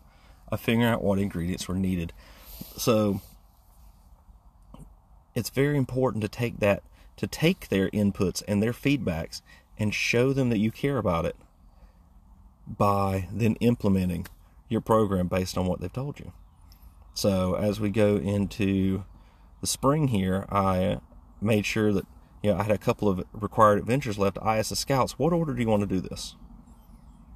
of 0.50 0.60
figuring 0.60 0.88
out 0.88 1.02
what 1.02 1.20
ingredients 1.20 1.68
were 1.68 1.76
needed. 1.76 2.12
So 2.76 3.22
it's 5.34 5.50
very 5.50 5.78
important 5.78 6.22
to 6.24 6.28
take 6.28 6.60
that 6.60 6.84
to 7.16 7.28
take 7.28 7.70
their 7.70 7.90
inputs 7.90 8.44
and 8.48 8.62
their 8.62 8.74
feedbacks 8.74 9.42
and 9.78 9.94
show 9.94 10.34
them 10.34 10.50
that 10.50 10.60
you 10.60 10.72
care 10.72 10.98
about 10.98 11.26
it 11.26 11.36
by 12.68 13.28
then 13.32 13.56
implementing 13.56 14.28
your 14.70 14.82
program 14.82 15.28
based 15.28 15.58
on 15.58 15.66
what 15.66 15.80
they've 15.80 15.92
told 15.92 16.20
you. 16.20 16.32
So 17.14 17.56
as 17.56 17.80
we 17.80 17.90
go 17.90 18.18
into 18.18 19.04
the 19.62 19.68
spring 19.68 20.10
here, 20.10 20.46
I 20.50 21.00
made 21.42 21.66
sure 21.66 21.92
that 21.94 22.06
you 22.48 22.54
know 22.54 22.60
I 22.60 22.64
had 22.64 22.72
a 22.72 22.78
couple 22.78 23.08
of 23.10 23.24
required 23.34 23.80
adventures 23.80 24.18
left. 24.18 24.38
I 24.42 24.58
asked 24.58 24.70
the 24.70 24.76
scouts, 24.76 25.20
"What 25.20 25.34
order 25.34 25.54
do 25.54 25.62
you 25.62 25.68
want 25.68 25.82
to 25.82 25.88
do 25.88 26.02
this? 26.02 26.36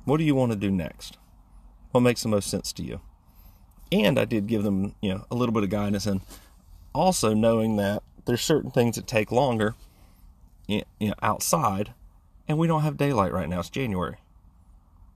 What 0.06 0.18
do 0.18 0.24
you 0.24 0.36
want 0.36 0.52
to 0.52 0.58
do 0.58 0.72
next?" 0.72 1.18
what 1.92 2.02
makes 2.02 2.24
the 2.24 2.30
most 2.30 2.50
sense 2.50 2.74
to 2.74 2.84
you. 2.84 3.02
And 3.92 4.18
I 4.18 4.26
did 4.26 4.48
give 4.48 4.64
them, 4.64 4.96
you 5.02 5.14
know, 5.14 5.26
a 5.30 5.36
little 5.36 5.54
bit 5.54 5.64
of 5.64 5.70
guidance 5.70 6.06
and 6.06 6.22
also 6.94 7.34
knowing 7.34 7.76
that 7.78 8.02
there's 8.26 8.42
certain 8.42 8.72
things 8.72 8.96
that 8.96 9.08
take 9.08 9.32
longer 9.32 9.76
you 10.68 10.84
know, 11.02 11.14
outside 11.22 11.94
and 12.48 12.58
we 12.58 12.68
don't 12.68 12.84
have 12.84 12.98
daylight 12.98 13.34
right 13.34 13.50
now. 13.50 13.60
It's 13.60 13.70
January. 13.70 14.18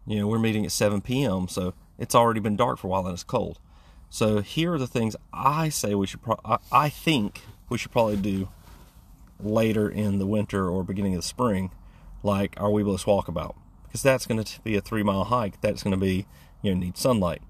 You 0.06 0.20
know, 0.20 0.28
we're 0.28 0.40
meeting 0.40 0.66
at 0.66 0.72
7 0.72 1.02
p.m. 1.02 1.48
So 1.48 1.74
it's 1.98 2.16
already 2.16 2.40
been 2.40 2.56
dark 2.56 2.80
for 2.80 2.88
a 2.88 2.90
while 2.90 3.06
and 3.06 3.14
it's 3.14 3.24
cold. 3.24 3.60
So 4.10 4.42
here 4.42 4.74
are 4.74 4.78
the 4.78 4.88
things 4.88 5.16
I 5.34 5.70
say 5.70 5.96
we 5.96 6.08
should. 6.08 6.22
Pro- 6.22 6.60
I 6.72 6.90
think 6.90 7.42
we 7.70 7.78
should 7.78 7.92
probably 7.92 8.18
do 8.18 8.50
later 9.39 9.89
in 9.89 10.20
the 10.20 10.27
winter 10.27 10.70
or 10.70 10.84
beginning 10.84 11.13
of 11.13 11.20
the 11.20 11.27
spring, 11.27 11.72
like 12.24 12.60
our 12.60 12.70
Webelos 12.70 13.06
walkabout, 13.06 13.56
because 13.84 14.01
that's 14.01 14.25
going 14.25 14.44
to 14.44 14.62
be 14.62 14.75
a 14.75 14.82
three 14.82 15.04
mile 15.04 15.25
hike. 15.25 15.62
That's 15.62 15.84
going 15.84 15.92
to 15.92 15.98
be 15.98 16.25
you 16.62 16.74
know 16.74 16.80
need 16.80 16.98
sunlight. 16.98 17.42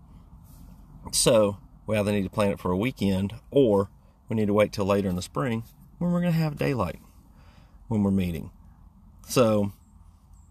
So 1.12 1.58
we 1.88 1.98
either 1.98 2.12
need 2.12 2.24
to 2.24 2.30
plan 2.30 2.52
it 2.52 2.60
for 2.60 2.72
a 2.72 2.78
weekend 2.78 3.34
or 3.52 3.90
we 4.28 4.36
need 4.36 4.48
to 4.48 4.54
wait 4.54 4.74
till 4.74 4.86
later 4.86 5.10
in 5.10 5.16
the 5.16 5.22
spring 5.22 5.64
when 5.98 6.12
we're 6.12 6.22
going 6.22 6.34
to 6.34 6.40
have 6.40 6.58
daylight 6.58 7.00
when 7.88 8.04
we're 8.04 8.12
meeting. 8.12 8.52
So, 9.28 9.72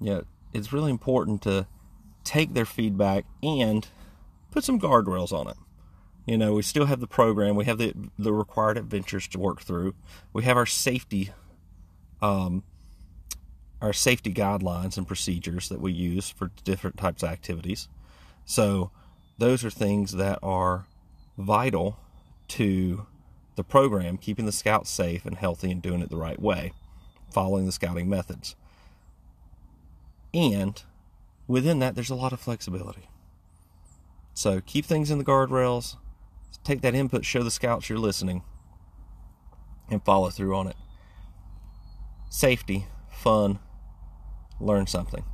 yeah, 0.00 0.20
it's 0.52 0.72
really 0.72 0.90
important 0.90 1.42
to 1.42 1.66
take 2.22 2.54
their 2.54 2.64
feedback 2.64 3.24
and 3.42 3.86
put 4.50 4.64
some 4.64 4.80
guardrails 4.80 5.32
on 5.32 5.48
it. 5.48 5.56
You 6.26 6.38
know, 6.38 6.54
we 6.54 6.62
still 6.62 6.86
have 6.86 7.00
the 7.00 7.06
program, 7.06 7.54
we 7.54 7.66
have 7.66 7.78
the 7.78 7.94
the 8.18 8.32
required 8.32 8.78
adventures 8.78 9.28
to 9.28 9.38
work 9.38 9.60
through. 9.60 9.94
We 10.32 10.44
have 10.44 10.56
our 10.56 10.66
safety 10.66 11.32
um 12.22 12.62
our 13.82 13.92
safety 13.92 14.32
guidelines 14.32 14.96
and 14.96 15.06
procedures 15.06 15.68
that 15.68 15.80
we 15.80 15.92
use 15.92 16.30
for 16.30 16.50
different 16.64 16.96
types 16.96 17.22
of 17.22 17.28
activities. 17.28 17.88
So, 18.46 18.90
those 19.36 19.62
are 19.62 19.70
things 19.70 20.12
that 20.12 20.38
are 20.42 20.86
vital 21.36 21.98
to 22.48 23.06
the 23.56 23.64
program, 23.64 24.16
keeping 24.16 24.46
the 24.46 24.52
scouts 24.52 24.90
safe 24.90 25.26
and 25.26 25.36
healthy 25.36 25.70
and 25.70 25.82
doing 25.82 26.00
it 26.00 26.08
the 26.08 26.16
right 26.16 26.40
way, 26.40 26.72
following 27.30 27.66
the 27.66 27.72
scouting 27.72 28.08
methods. 28.08 28.56
And 30.32 30.82
within 31.46 31.78
that, 31.80 31.94
there's 31.94 32.10
a 32.10 32.14
lot 32.14 32.32
of 32.32 32.40
flexibility. 32.40 33.08
So 34.32 34.60
keep 34.60 34.84
things 34.84 35.10
in 35.10 35.18
the 35.18 35.24
guardrails, 35.24 35.96
take 36.62 36.80
that 36.82 36.94
input, 36.94 37.24
show 37.24 37.42
the 37.42 37.50
scouts 37.50 37.88
you're 37.88 37.98
listening, 37.98 38.42
and 39.90 40.04
follow 40.04 40.30
through 40.30 40.54
on 40.54 40.66
it. 40.66 40.76
Safety, 42.30 42.86
fun, 43.10 43.58
learn 44.60 44.86
something. 44.86 45.24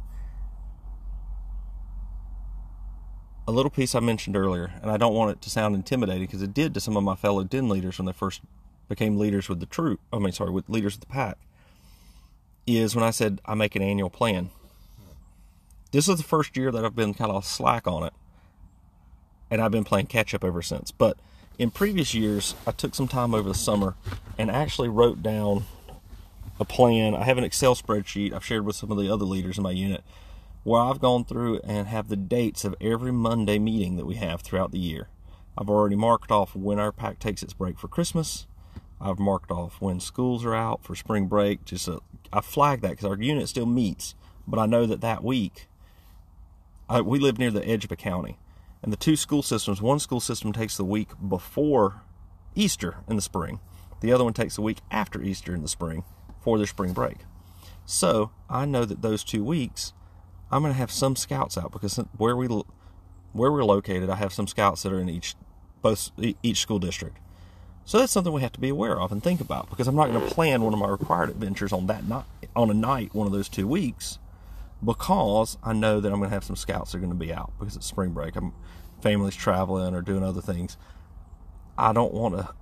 a 3.50 3.52
little 3.52 3.70
piece 3.70 3.96
I 3.96 4.00
mentioned 4.00 4.36
earlier, 4.36 4.72
and 4.80 4.90
I 4.92 4.96
don't 4.96 5.12
want 5.12 5.32
it 5.32 5.42
to 5.42 5.50
sound 5.50 5.74
intimidating 5.74 6.22
because 6.22 6.40
it 6.40 6.54
did 6.54 6.72
to 6.74 6.80
some 6.80 6.96
of 6.96 7.02
my 7.02 7.16
fellow 7.16 7.42
den 7.42 7.68
leaders 7.68 7.98
when 7.98 8.06
they 8.06 8.12
first 8.12 8.42
became 8.88 9.18
leaders 9.18 9.48
with 9.48 9.58
the 9.58 9.66
troop. 9.66 9.98
I 10.12 10.18
mean, 10.18 10.32
sorry, 10.32 10.50
with 10.50 10.68
leaders 10.68 10.94
of 10.94 11.00
the 11.00 11.06
pack. 11.06 11.36
Is 12.66 12.94
when 12.94 13.04
I 13.04 13.10
said 13.10 13.40
I 13.44 13.54
make 13.54 13.74
an 13.74 13.82
annual 13.82 14.10
plan. 14.10 14.50
This 15.90 16.08
is 16.08 16.18
the 16.18 16.22
first 16.22 16.56
year 16.56 16.70
that 16.70 16.84
I've 16.84 16.94
been 16.94 17.14
kind 17.14 17.32
of 17.32 17.44
slack 17.44 17.88
on 17.88 18.04
it, 18.04 18.12
and 19.50 19.60
I've 19.60 19.72
been 19.72 19.84
playing 19.84 20.06
catch 20.06 20.34
up 20.34 20.44
ever 20.44 20.62
since. 20.62 20.90
But 20.90 21.18
in 21.58 21.70
previous 21.70 22.14
years, 22.14 22.54
I 22.66 22.72
took 22.72 22.94
some 22.94 23.08
time 23.08 23.34
over 23.34 23.48
the 23.48 23.54
summer 23.54 23.94
and 24.38 24.50
actually 24.50 24.88
wrote 24.88 25.22
down 25.22 25.64
a 26.58 26.64
plan. 26.64 27.14
I 27.14 27.24
have 27.24 27.38
an 27.38 27.44
Excel 27.44 27.74
spreadsheet 27.74 28.32
I've 28.32 28.44
shared 28.44 28.64
with 28.64 28.76
some 28.76 28.90
of 28.90 28.98
the 28.98 29.12
other 29.12 29.24
leaders 29.24 29.58
in 29.58 29.64
my 29.64 29.72
unit 29.72 30.02
where 30.62 30.80
I've 30.80 31.00
gone 31.00 31.24
through 31.24 31.60
and 31.64 31.88
have 31.88 32.08
the 32.08 32.16
dates 32.16 32.64
of 32.64 32.74
every 32.80 33.12
Monday 33.12 33.58
meeting 33.58 33.96
that 33.96 34.04
we 34.04 34.16
have 34.16 34.42
throughout 34.42 34.72
the 34.72 34.78
year. 34.78 35.08
I've 35.56 35.70
already 35.70 35.96
marked 35.96 36.30
off 36.30 36.54
when 36.54 36.78
our 36.78 36.92
pack 36.92 37.18
takes 37.18 37.42
its 37.42 37.54
break 37.54 37.78
for 37.78 37.88
Christmas. 37.88 38.46
I've 39.00 39.18
marked 39.18 39.50
off 39.50 39.80
when 39.80 40.00
schools 40.00 40.44
are 40.44 40.54
out 40.54 40.84
for 40.84 40.94
spring 40.94 41.26
break. 41.26 41.64
Just 41.64 41.88
a, 41.88 42.00
I 42.32 42.42
flag 42.42 42.82
that 42.82 42.90
because 42.90 43.06
our 43.06 43.16
unit 43.16 43.48
still 43.48 43.66
meets, 43.66 44.14
but 44.46 44.58
I 44.58 44.66
know 44.66 44.84
that 44.84 45.00
that 45.00 45.24
week 45.24 45.68
I, 46.88 47.00
we 47.00 47.18
live 47.18 47.38
near 47.38 47.50
the 47.50 47.66
edge 47.66 47.84
of 47.84 47.92
a 47.92 47.96
county, 47.96 48.36
and 48.82 48.92
the 48.92 48.96
two 48.96 49.16
school 49.16 49.42
systems. 49.42 49.82
One 49.82 49.98
school 49.98 50.20
system 50.20 50.52
takes 50.52 50.76
the 50.76 50.84
week 50.84 51.10
before 51.26 52.02
Easter 52.54 52.96
in 53.08 53.16
the 53.16 53.22
spring. 53.22 53.60
The 54.00 54.12
other 54.12 54.24
one 54.24 54.32
takes 54.32 54.56
the 54.56 54.62
week 54.62 54.78
after 54.90 55.22
Easter 55.22 55.54
in 55.54 55.62
the 55.62 55.68
spring 55.68 56.04
for 56.40 56.56
their 56.56 56.66
spring 56.66 56.92
break. 56.92 57.18
So 57.84 58.30
I 58.48 58.64
know 58.64 58.84
that 58.84 59.02
those 59.02 59.24
two 59.24 59.44
weeks 59.44 59.92
I'm 60.50 60.62
going 60.62 60.72
to 60.72 60.78
have 60.78 60.90
some 60.90 61.16
scouts 61.16 61.56
out 61.56 61.72
because 61.72 61.96
where 62.16 62.36
we 62.36 62.46
where 62.46 63.52
we're 63.52 63.64
located, 63.64 64.10
I 64.10 64.16
have 64.16 64.32
some 64.32 64.48
scouts 64.48 64.82
that 64.82 64.92
are 64.92 65.00
in 65.00 65.08
each 65.08 65.36
both 65.82 66.10
each 66.42 66.58
school 66.58 66.78
district. 66.78 67.18
So 67.84 67.98
that's 67.98 68.12
something 68.12 68.32
we 68.32 68.42
have 68.42 68.52
to 68.52 68.60
be 68.60 68.68
aware 68.68 69.00
of 69.00 69.12
and 69.12 69.22
think 69.22 69.40
about 69.40 69.70
because 69.70 69.88
I'm 69.88 69.96
not 69.96 70.12
going 70.12 70.20
to 70.20 70.34
plan 70.34 70.62
one 70.62 70.72
of 70.72 70.78
my 70.78 70.88
required 70.88 71.30
adventures 71.30 71.72
on 71.72 71.86
that 71.86 72.04
night 72.04 72.24
on 72.54 72.70
a 72.70 72.74
night 72.74 73.14
one 73.14 73.26
of 73.26 73.32
those 73.32 73.48
two 73.48 73.66
weeks 73.66 74.18
because 74.84 75.58
I 75.62 75.72
know 75.72 76.00
that 76.00 76.12
I'm 76.12 76.18
going 76.18 76.30
to 76.30 76.34
have 76.34 76.44
some 76.44 76.56
scouts 76.56 76.92
that 76.92 76.98
are 76.98 77.00
going 77.00 77.12
to 77.12 77.18
be 77.18 77.32
out 77.32 77.52
because 77.58 77.76
it's 77.76 77.86
spring 77.86 78.10
break. 78.10 78.36
I'm 78.36 78.52
families 79.02 79.36
traveling 79.36 79.94
or 79.94 80.02
doing 80.02 80.22
other 80.22 80.40
things. 80.40 80.76
I 81.76 81.92
don't 81.92 82.12
want 82.12 82.36
to 82.36 82.54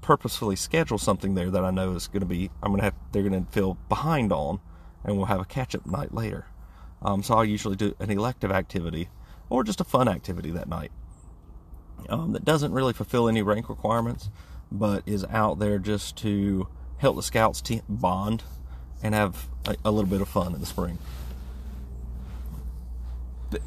purposefully 0.00 0.56
schedule 0.56 0.98
something 0.98 1.34
there 1.34 1.50
that 1.50 1.64
I 1.64 1.70
know 1.70 1.92
is 1.92 2.06
going 2.06 2.20
to 2.20 2.26
be 2.26 2.50
I'm 2.62 2.70
going 2.70 2.78
to 2.78 2.84
have 2.84 2.94
they're 3.12 3.22
going 3.22 3.44
to 3.44 3.50
feel 3.50 3.76
behind 3.88 4.32
on 4.32 4.60
and 5.04 5.16
we'll 5.16 5.26
have 5.26 5.40
a 5.40 5.44
catch 5.44 5.74
up 5.74 5.86
night 5.86 6.14
later. 6.14 6.46
Um, 7.02 7.22
so 7.22 7.34
I'll 7.34 7.44
usually 7.44 7.76
do 7.76 7.94
an 7.98 8.10
elective 8.10 8.50
activity 8.50 9.08
or 9.50 9.64
just 9.64 9.80
a 9.80 9.84
fun 9.84 10.08
activity 10.08 10.50
that 10.52 10.68
night 10.68 10.92
um, 12.08 12.32
that 12.32 12.44
doesn't 12.44 12.72
really 12.72 12.92
fulfill 12.92 13.28
any 13.28 13.42
rank 13.42 13.68
requirements, 13.68 14.30
but 14.70 15.02
is 15.06 15.24
out 15.24 15.58
there 15.58 15.78
just 15.78 16.16
to 16.18 16.68
help 16.98 17.16
the 17.16 17.22
scouts 17.22 17.62
bond 17.88 18.44
and 19.02 19.14
have 19.14 19.48
a, 19.66 19.76
a 19.84 19.90
little 19.90 20.10
bit 20.10 20.20
of 20.20 20.28
fun 20.28 20.54
in 20.54 20.60
the 20.60 20.66
spring. 20.66 20.98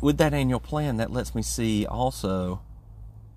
With 0.02 0.18
that 0.18 0.34
annual 0.34 0.60
plan, 0.60 0.98
that 0.98 1.12
lets 1.12 1.34
me 1.34 1.42
see 1.42 1.86
also 1.86 2.62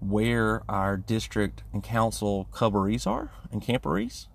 where 0.01 0.63
our 0.69 0.97
district 0.97 1.63
and 1.73 1.83
council 1.83 2.49
cuborees 2.57 3.07
are 3.07 3.31
and 3.51 3.63
camporees. 3.63 4.27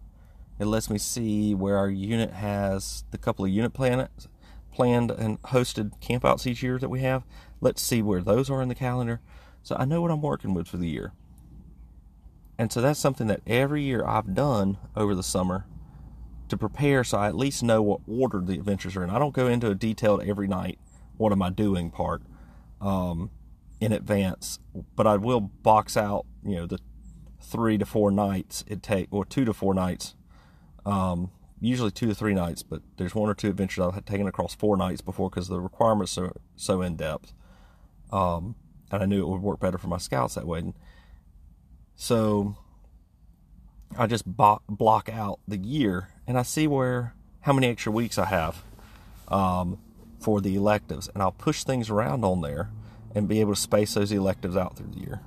It 0.59 0.65
lets 0.65 0.89
me 0.89 0.97
see 0.97 1.53
where 1.53 1.77
our 1.77 1.89
unit 1.89 2.31
has 2.31 3.03
the 3.11 3.17
couple 3.17 3.45
of 3.45 3.51
unit 3.51 3.73
planets 3.73 4.27
planned 4.71 5.11
and 5.11 5.41
hosted 5.41 5.99
campouts 5.99 6.45
each 6.47 6.63
year 6.63 6.77
that 6.77 6.89
we 6.89 7.01
have. 7.01 7.23
Let's 7.61 7.81
see 7.81 8.01
where 8.01 8.21
those 8.21 8.49
are 8.49 8.61
in 8.61 8.69
the 8.69 8.75
calendar. 8.75 9.21
So 9.63 9.75
I 9.77 9.85
know 9.85 10.01
what 10.01 10.11
I'm 10.11 10.21
working 10.21 10.53
with 10.53 10.67
for 10.67 10.77
the 10.77 10.87
year. 10.87 11.13
And 12.57 12.71
so 12.71 12.81
that's 12.81 12.99
something 12.99 13.27
that 13.27 13.41
every 13.45 13.83
year 13.83 14.05
I've 14.05 14.33
done 14.33 14.77
over 14.95 15.13
the 15.13 15.23
summer 15.23 15.65
to 16.47 16.57
prepare 16.57 17.03
so 17.03 17.17
I 17.17 17.27
at 17.27 17.35
least 17.35 17.61
know 17.61 17.81
what 17.81 18.01
order 18.07 18.39
the 18.39 18.53
adventures 18.53 18.95
are 18.95 19.03
in. 19.03 19.09
I 19.09 19.19
don't 19.19 19.33
go 19.33 19.47
into 19.47 19.69
a 19.69 19.75
detailed 19.75 20.23
every 20.23 20.47
night, 20.47 20.79
what 21.17 21.31
am 21.31 21.41
I 21.41 21.49
doing 21.49 21.91
part 21.91 22.21
um, 22.81 23.31
in 23.79 23.91
advance, 23.91 24.59
but 24.95 25.05
I 25.05 25.17
will 25.17 25.41
box 25.41 25.97
out, 25.97 26.25
you 26.43 26.55
know, 26.55 26.65
the 26.65 26.79
three 27.41 27.77
to 27.77 27.85
four 27.85 28.11
nights 28.11 28.63
it 28.67 28.81
take, 28.81 29.07
or 29.11 29.25
two 29.25 29.45
to 29.45 29.53
four 29.53 29.73
nights 29.73 30.15
um, 30.87 31.31
usually 31.59 31.91
two 31.91 32.07
to 32.07 32.15
three 32.15 32.33
nights, 32.33 32.63
but 32.63 32.81
there's 32.95 33.13
one 33.13 33.29
or 33.29 33.33
two 33.33 33.49
adventures 33.49 33.83
I've 33.83 34.05
taken 34.05 34.25
across 34.25 34.55
four 34.55 34.77
nights 34.77 35.01
before 35.01 35.29
because 35.29 35.49
the 35.49 35.59
requirements 35.59 36.17
are 36.17 36.31
so 36.55 36.81
in 36.81 36.95
depth. 36.95 37.33
Um, 38.11 38.55
and 38.89 39.03
I 39.03 39.05
knew 39.05 39.21
it 39.21 39.27
would 39.27 39.41
work 39.41 39.59
better 39.59 39.77
for 39.77 39.87
my 39.87 39.97
scouts 39.97 40.35
that 40.35 40.47
way. 40.47 40.73
So 41.95 42.55
I 43.97 44.07
just 44.07 44.25
bo- 44.25 44.61
block 44.69 45.09
out 45.09 45.39
the 45.45 45.57
year 45.57 46.07
and 46.25 46.37
I 46.37 46.43
see 46.43 46.67
where 46.67 47.13
how 47.41 47.51
many 47.51 47.67
extra 47.67 47.91
weeks 47.91 48.17
I 48.17 48.25
have 48.25 48.63
um, 49.27 49.77
for 50.19 50.41
the 50.41 50.55
electives, 50.55 51.09
and 51.13 51.21
I'll 51.21 51.31
push 51.31 51.63
things 51.63 51.89
around 51.89 52.23
on 52.23 52.41
there 52.41 52.69
and 53.13 53.27
be 53.27 53.39
able 53.39 53.53
to 53.53 53.59
space 53.59 53.93
those 53.93 54.11
electives 54.11 54.55
out 54.55 54.77
through 54.77 54.91
the 54.93 54.99
year. 54.99 55.21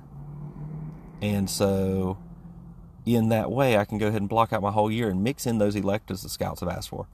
And 1.21 1.49
so 1.49 2.17
in 3.05 3.29
that 3.29 3.51
way, 3.51 3.77
I 3.77 3.85
can 3.85 3.97
go 3.97 4.07
ahead 4.07 4.21
and 4.21 4.29
block 4.29 4.53
out 4.53 4.61
my 4.61 4.71
whole 4.71 4.91
year 4.91 5.09
and 5.09 5.23
mix 5.23 5.45
in 5.45 5.57
those 5.57 5.75
electives 5.75 6.23
the 6.23 6.29
scouts 6.29 6.59
have 6.61 6.69
asked 6.69 6.89
for. 6.89 7.07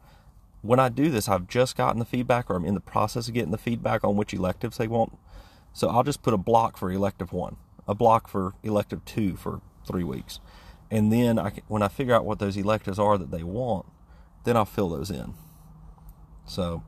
When 0.62 0.80
I 0.80 0.90
do 0.90 1.10
this, 1.10 1.30
I've 1.30 1.48
just 1.48 1.78
gotten 1.78 2.00
the 2.00 2.06
feedback 2.06 2.50
or 2.50 2.56
I'm 2.56 2.66
in 2.66 2.74
the 2.74 2.80
process 2.80 3.28
of 3.28 3.34
getting 3.34 3.52
the 3.52 3.58
feedback 3.58 4.04
on 4.04 4.18
which 4.18 4.34
electives 4.34 4.78
they 4.78 4.88
want. 4.88 5.18
So 5.74 5.90
I'll 5.90 6.04
just 6.04 6.24
put 6.24 6.34
a 6.34 6.38
block 6.38 6.78
for 6.78 6.92
elective 6.92 7.32
one, 7.32 7.58
a 7.88 7.94
block 7.94 8.28
for 8.28 8.54
elective 8.64 9.06
two 9.06 9.36
for 9.36 9.62
three 9.88 10.04
weeks. 10.04 10.40
And 10.90 11.12
then 11.12 11.38
I 11.38 11.52
can, 11.52 11.64
when 11.68 11.82
I 11.82 11.88
figure 11.88 12.16
out 12.16 12.26
what 12.26 12.40
those 12.40 12.58
electives 12.58 12.98
are 12.98 13.18
that 13.18 13.32
they 13.32 13.44
want, 13.44 13.86
then 14.44 14.58
I'll 14.58 14.66
fill 14.66 14.90
those 14.90 15.12
in. 15.12 15.36
So 16.46 16.84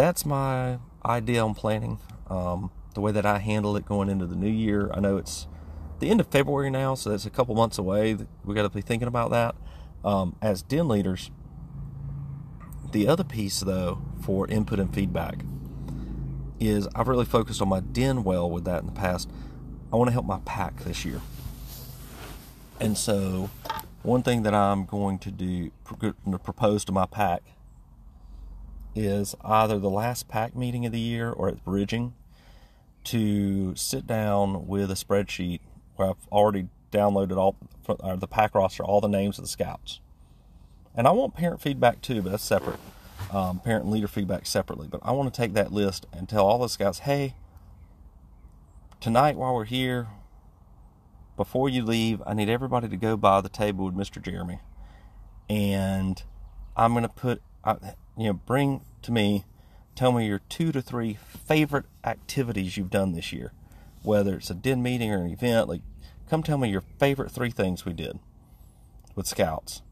that's 0.00 0.24
my 0.24 0.78
idea 1.04 1.44
on 1.44 1.54
planning. 1.54 1.98
Um, 2.28 2.70
the 2.94 3.00
way 3.00 3.12
that 3.12 3.26
I 3.26 3.38
handle 3.38 3.76
it 3.76 3.84
going 3.84 4.08
into 4.08 4.26
the 4.26 4.34
new 4.34 4.50
year. 4.50 4.90
I 4.94 5.00
know 5.00 5.16
it's 5.18 5.46
the 5.98 6.10
end 6.10 6.20
of 6.20 6.26
February 6.28 6.70
now, 6.70 6.94
so 6.94 7.10
that's 7.10 7.26
a 7.26 7.30
couple 7.30 7.54
months 7.54 7.78
away. 7.78 8.16
We 8.44 8.54
got 8.54 8.62
to 8.62 8.70
be 8.70 8.80
thinking 8.80 9.08
about 9.08 9.30
that. 9.30 9.54
Um, 10.02 10.36
as 10.40 10.62
den 10.62 10.88
leaders, 10.88 11.30
the 12.92 13.06
other 13.06 13.24
piece 13.24 13.60
though 13.60 14.00
for 14.22 14.48
input 14.48 14.80
and 14.80 14.92
feedback 14.92 15.44
is 16.58 16.88
I've 16.94 17.08
really 17.08 17.26
focused 17.26 17.60
on 17.60 17.68
my 17.68 17.80
den 17.80 18.24
well 18.24 18.50
with 18.50 18.64
that 18.64 18.80
in 18.80 18.86
the 18.86 18.92
past. 18.92 19.30
I 19.92 19.96
want 19.96 20.08
to 20.08 20.12
help 20.12 20.26
my 20.26 20.40
pack 20.46 20.80
this 20.84 21.04
year, 21.04 21.20
and 22.80 22.96
so 22.96 23.50
one 24.02 24.22
thing 24.22 24.44
that 24.44 24.54
I'm 24.54 24.86
going 24.86 25.18
to 25.20 25.30
do 25.30 25.70
to 26.00 26.38
propose 26.38 26.84
to 26.86 26.92
my 26.92 27.06
pack 27.06 27.42
is 28.94 29.34
either 29.44 29.78
the 29.78 29.90
last 29.90 30.28
pack 30.28 30.56
meeting 30.56 30.84
of 30.86 30.92
the 30.92 31.00
year 31.00 31.30
or 31.30 31.48
at 31.48 31.64
bridging 31.64 32.14
to 33.04 33.74
sit 33.76 34.06
down 34.06 34.66
with 34.66 34.90
a 34.90 34.94
spreadsheet 34.94 35.60
where 35.96 36.10
I've 36.10 36.28
already 36.30 36.68
downloaded 36.92 37.36
all 37.36 37.56
uh, 37.88 38.16
the 38.16 38.26
pack 38.26 38.54
roster, 38.54 38.82
all 38.84 39.00
the 39.00 39.08
names 39.08 39.38
of 39.38 39.44
the 39.44 39.48
scouts. 39.48 40.00
And 40.94 41.06
I 41.06 41.12
want 41.12 41.34
parent 41.34 41.60
feedback 41.60 42.00
too, 42.00 42.22
but 42.22 42.30
that's 42.32 42.44
separate. 42.44 42.80
Um, 43.32 43.60
parent 43.60 43.84
and 43.84 43.92
leader 43.92 44.08
feedback 44.08 44.44
separately. 44.46 44.88
But 44.90 45.00
I 45.04 45.12
want 45.12 45.32
to 45.32 45.40
take 45.40 45.52
that 45.54 45.72
list 45.72 46.06
and 46.12 46.28
tell 46.28 46.46
all 46.46 46.58
the 46.58 46.68
scouts, 46.68 47.00
hey, 47.00 47.34
tonight 49.00 49.36
while 49.36 49.54
we're 49.54 49.64
here, 49.64 50.08
before 51.36 51.68
you 51.68 51.84
leave, 51.84 52.22
I 52.26 52.34
need 52.34 52.48
everybody 52.48 52.88
to 52.88 52.96
go 52.96 53.16
by 53.16 53.40
the 53.40 53.48
table 53.48 53.86
with 53.86 53.94
Mr. 53.94 54.20
Jeremy. 54.20 54.60
And 55.48 56.22
I'm 56.76 56.92
going 56.92 57.02
to 57.02 57.08
put, 57.08 57.40
uh, 57.64 57.76
you 58.16 58.26
know, 58.26 58.32
bring 58.32 58.82
to 59.02 59.12
me, 59.12 59.44
tell 59.94 60.12
me 60.12 60.26
your 60.26 60.40
two 60.48 60.72
to 60.72 60.82
three 60.82 61.18
favorite 61.46 61.86
activities 62.04 62.76
you've 62.76 62.90
done 62.90 63.12
this 63.12 63.32
year. 63.32 63.52
Whether 64.02 64.36
it's 64.36 64.50
a 64.50 64.54
den 64.54 64.82
meeting 64.82 65.12
or 65.12 65.22
an 65.22 65.30
event, 65.30 65.68
like, 65.68 65.82
come 66.28 66.42
tell 66.42 66.58
me 66.58 66.70
your 66.70 66.84
favorite 66.98 67.30
three 67.30 67.50
things 67.50 67.84
we 67.84 67.92
did 67.92 68.18
with 69.14 69.26
scouts. 69.26 69.82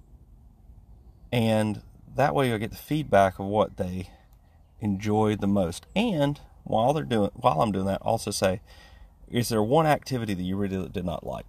And 1.31 1.83
that 2.17 2.35
way 2.35 2.49
you'll 2.49 2.59
get 2.59 2.71
the 2.71 2.77
feedback 2.77 3.39
of 3.39 3.47
what 3.47 3.77
they 3.77 4.11
enjoyed 4.81 5.41
the 5.41 5.47
most. 5.47 5.87
And 5.95 6.41
while 6.65 6.93
they're 6.93 7.05
doing 7.05 7.31
while 7.35 7.61
I'm 7.61 7.73
doing 7.73 7.87
that, 7.87 8.03
also 8.03 8.31
say, 8.31 8.61
is 9.31 9.49
there 9.49 9.63
one 9.63 9.87
activity 9.87 10.35
that 10.35 10.43
you 10.43 10.57
really 10.57 10.89
did 10.89 11.05
not 11.05 11.27
like? 11.27 11.47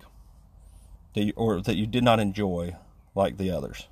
That 1.16 1.24
you, 1.24 1.34
or 1.36 1.62
that 1.62 1.76
you 1.76 1.88
did 1.88 2.04
not 2.04 2.20
enjoy 2.20 2.76
like 3.16 3.38
the 3.38 3.52
others? 3.52 3.88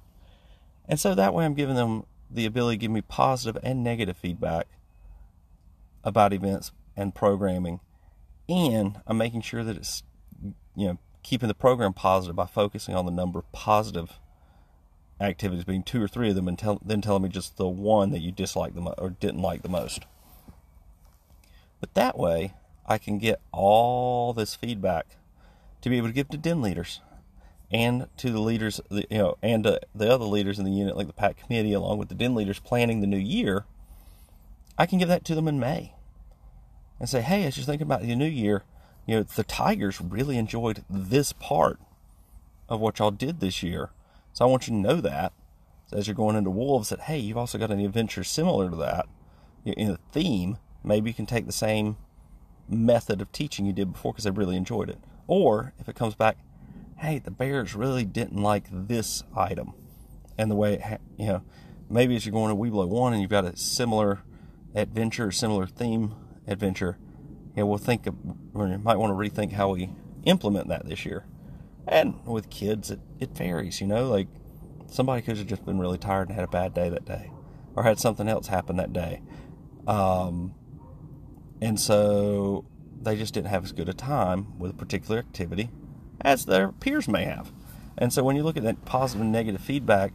And 0.88 1.00
so 1.00 1.16
that 1.16 1.34
way 1.34 1.46
I'm 1.46 1.54
giving 1.54 1.76
them 1.76 2.06
the 2.30 2.46
ability 2.46 2.78
to 2.78 2.82
give 2.82 2.92
me 2.92 3.02
positive 3.02 3.62
and 3.64 3.84
negative 3.84 4.18
feedback 4.18 4.68
about 6.04 6.34
events 6.34 6.72
and 6.96 7.14
programming. 7.16 7.80
And 8.50 9.02
I'm 9.06 9.18
making 9.18 9.42
sure 9.42 9.64
that 9.64 9.78
it's 9.78 10.04
you 10.76 10.88
know 10.88 11.00
keeping 11.24 11.48
the 11.48 11.54
program 11.54 11.94
positive 11.94 12.36
by 12.36 12.46
focusing 12.46 12.96
on 12.96 13.06
the 13.06 13.12
number 13.12 13.40
of 13.40 13.52
positive 13.52 14.20
activities, 15.20 15.66
being 15.66 15.84
two 15.84 16.02
or 16.02 16.08
three 16.08 16.30
of 16.30 16.36
them, 16.36 16.48
and 16.48 16.58
tell, 16.58 16.80
then 16.86 17.02
telling 17.02 17.24
me 17.24 17.30
just 17.30 17.58
the 17.58 17.68
one 17.68 18.12
that 18.12 18.20
you 18.20 18.32
disliked 18.32 18.76
the 18.76 18.82
mo- 18.82 18.96
or 18.98 19.10
didn't 19.10 19.42
like 19.42 19.62
the 19.62 19.70
most. 19.70 20.06
But 21.80 21.94
that 21.96 22.18
way, 22.18 22.54
I 22.86 22.98
can 22.98 23.18
get 23.18 23.42
all 23.52 24.34
this 24.34 24.56
feedback 24.56 25.08
to 25.82 25.90
be 25.90 25.98
able 25.98 26.08
to 26.08 26.14
give 26.14 26.30
to 26.30 26.38
den 26.38 26.62
leaders 26.62 27.02
and 27.72 28.08
to 28.18 28.32
the 28.32 28.40
leaders, 28.40 28.80
you 28.90 29.06
know, 29.12 29.38
and 29.42 29.64
to 29.64 29.80
the 29.94 30.12
other 30.12 30.26
leaders 30.26 30.60
in 30.60 30.66
the 30.66 30.72
unit, 30.72 30.96
like 30.96 31.08
the 31.08 31.14
pack 31.14 31.38
committee, 31.38 31.74
along 31.74 31.98
with 31.98 32.10
the 32.10 32.16
den 32.16 32.36
leaders 32.36 32.60
planning 32.60 33.02
the 33.02 33.08
new 33.08 33.18
year. 33.18 33.66
I 34.78 34.86
can 34.86 35.00
give 35.00 35.10
that 35.10 35.26
to 35.26 35.36
them 35.36 35.48
in 35.48 35.60
May 35.60 35.94
and 37.00 37.10
say, 37.10 37.22
hey, 37.22 37.46
as 37.46 37.58
you're 37.58 37.66
thinking 37.66 37.88
about 37.88 38.02
the 38.02 38.16
new 38.16 38.26
year, 38.26 38.64
you 39.06 39.16
know, 39.16 39.24
the 39.24 39.44
Tigers 39.44 40.02
really 40.02 40.38
enjoyed 40.38 40.84
this 40.90 41.34
part 41.34 41.80
of 42.70 42.80
what 42.80 43.00
y'all 43.00 43.12
did 43.12 43.40
this 43.40 43.64
year. 43.64 43.90
So 44.34 44.46
I 44.46 44.50
want 44.50 44.68
you 44.68 44.74
to 44.74 44.80
know 44.80 45.02
that 45.02 45.34
as 45.92 46.08
you're 46.08 46.16
going 46.16 46.36
into 46.36 46.50
Wolves 46.50 46.90
that, 46.90 47.02
hey, 47.02 47.18
you've 47.18 47.38
also 47.38 47.58
got 47.58 47.72
an 47.72 47.80
adventure 47.80 48.24
similar 48.24 48.70
to 48.70 48.76
that 48.78 49.08
in 49.66 49.92
a 49.92 50.00
theme. 50.12 50.58
Maybe 50.84 51.10
you 51.10 51.14
can 51.14 51.26
take 51.26 51.46
the 51.46 51.52
same 51.52 51.98
method 52.70 53.22
of 53.22 53.32
teaching 53.32 53.66
you 53.66 53.74
did 53.74 53.94
before 53.94 54.14
because 54.14 54.26
they 54.26 54.32
really 54.32 54.58
enjoyed 54.58 54.90
it. 54.90 55.00
Or 55.28 55.74
if 55.80 55.88
it 55.88 55.96
comes 55.96 56.16
back, 56.16 56.38
hey, 56.98 57.20
the 57.20 57.32
Bears 57.32 57.76
really 57.76 58.06
didn't 58.06 58.42
like 58.42 58.66
this 58.72 59.24
item 59.36 59.74
and 60.38 60.50
the 60.50 60.56
way 60.56 60.74
it, 60.74 60.82
ha- 60.82 60.98
you 61.18 61.28
know, 61.28 61.44
maybe 61.90 62.16
as 62.16 62.26
you're 62.26 62.34
going 62.34 62.50
to 62.50 62.56
Weeblo 62.56 62.88
1 62.88 63.14
and 63.14 63.22
you've 63.22 63.32
got 63.32 63.46
a 63.46 63.56
similar 63.56 64.24
adventure, 64.76 65.32
similar 65.32 65.68
theme 65.68 66.16
adventure, 66.48 66.98
you 67.56 67.64
know, 67.64 67.68
we'll 67.68 67.78
think 67.78 68.08
of, 68.08 68.16
we 68.54 68.78
might 68.78 68.98
want 68.98 69.12
to 69.12 69.16
rethink 69.16 69.54
how 69.54 69.70
we 69.70 69.90
implement 70.26 70.68
that 70.70 70.88
this 70.88 71.06
year. 71.06 71.26
And 71.88 72.26
with 72.26 72.50
kids, 72.50 72.92
it, 72.92 73.00
it 73.20 73.30
varies, 73.30 73.80
you 73.80 73.88
know, 73.88 74.08
like 74.08 74.28
somebody 74.88 75.22
could 75.22 75.38
have 75.38 75.48
just 75.48 75.66
been 75.66 75.80
really 75.80 75.98
tired 75.98 76.30
and 76.30 76.36
had 76.36 76.44
a 76.44 76.50
bad 76.50 76.74
day 76.74 76.90
that 76.90 77.06
day 77.06 77.32
or 77.76 77.84
had 77.84 78.00
something 78.00 78.28
else 78.28 78.48
happen 78.48 78.78
that 78.78 78.92
day. 78.92 79.22
Um, 79.88 80.56
and 81.62 81.80
so 81.80 82.66
they 83.00 83.16
just 83.16 83.34
didn't 83.34 83.48
have 83.48 83.64
as 83.64 83.72
good 83.72 83.88
a 83.88 83.94
time 83.94 84.58
with 84.60 84.72
a 84.72 84.74
particular 84.74 85.20
activity 85.20 85.70
as 86.22 86.46
their 86.46 86.72
peers 86.72 87.08
may 87.08 87.26
have. 87.26 87.52
And 87.98 88.14
so 88.14 88.24
when 88.24 88.36
you 88.36 88.44
look 88.44 88.58
at 88.58 88.64
that 88.64 88.86
positive 88.86 89.22
and 89.22 89.32
negative 89.32 89.62
feedback, 89.62 90.14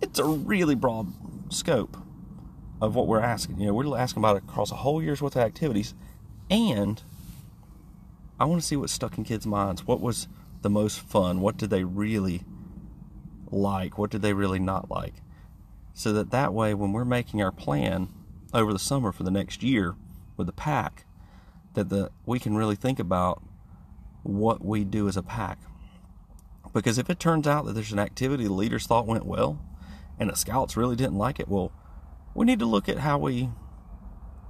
it's 0.00 0.18
a 0.18 0.24
really 0.24 0.74
broad 0.74 1.12
scope 1.52 1.96
of 2.80 2.94
what 2.96 3.06
we're 3.06 3.20
asking. 3.20 3.60
You 3.60 3.68
know, 3.68 3.74
we're 3.74 3.96
asking 3.96 4.20
about 4.20 4.36
across 4.36 4.72
a 4.72 4.76
whole 4.76 5.02
year's 5.02 5.22
worth 5.22 5.36
of 5.36 5.42
activities, 5.42 5.94
and 6.50 7.00
I 8.40 8.44
want 8.44 8.60
to 8.60 8.66
see 8.66 8.76
what 8.76 8.90
stuck 8.90 9.16
in 9.16 9.24
kids' 9.24 9.46
minds. 9.46 9.86
What 9.86 10.00
was 10.00 10.26
the 10.62 10.70
most 10.70 11.00
fun? 11.00 11.40
What 11.40 11.56
did 11.56 11.70
they 11.70 11.84
really 11.84 12.42
like? 13.50 13.98
What 13.98 14.10
did 14.10 14.22
they 14.22 14.32
really 14.32 14.58
not 14.58 14.90
like? 14.90 15.14
So 15.94 16.12
that 16.14 16.30
that 16.30 16.52
way, 16.52 16.74
when 16.74 16.92
we're 16.92 17.04
making 17.04 17.42
our 17.42 17.52
plan 17.52 18.08
over 18.52 18.72
the 18.72 18.78
summer 18.78 19.12
for 19.12 19.22
the 19.22 19.30
next 19.30 19.62
year 19.62 19.94
with 20.36 20.48
the 20.48 20.52
pack, 20.52 21.04
that 21.74 21.88
the 21.88 22.10
we 22.26 22.40
can 22.40 22.56
really 22.56 22.76
think 22.76 22.98
about 22.98 23.42
what 24.22 24.64
we 24.64 24.84
do 24.84 25.08
as 25.08 25.16
a 25.16 25.22
pack. 25.22 25.58
Because 26.72 26.98
if 26.98 27.10
it 27.10 27.20
turns 27.20 27.46
out 27.46 27.66
that 27.66 27.74
there's 27.74 27.92
an 27.92 27.98
activity 27.98 28.44
the 28.44 28.52
leaders 28.52 28.86
thought 28.86 29.06
went 29.06 29.26
well, 29.26 29.60
and 30.18 30.30
the 30.30 30.36
scouts 30.36 30.76
really 30.76 30.96
didn't 30.96 31.18
like 31.18 31.38
it, 31.38 31.48
well, 31.48 31.72
we 32.34 32.46
need 32.46 32.58
to 32.60 32.66
look 32.66 32.88
at 32.88 32.98
how 32.98 33.18
we, 33.18 33.50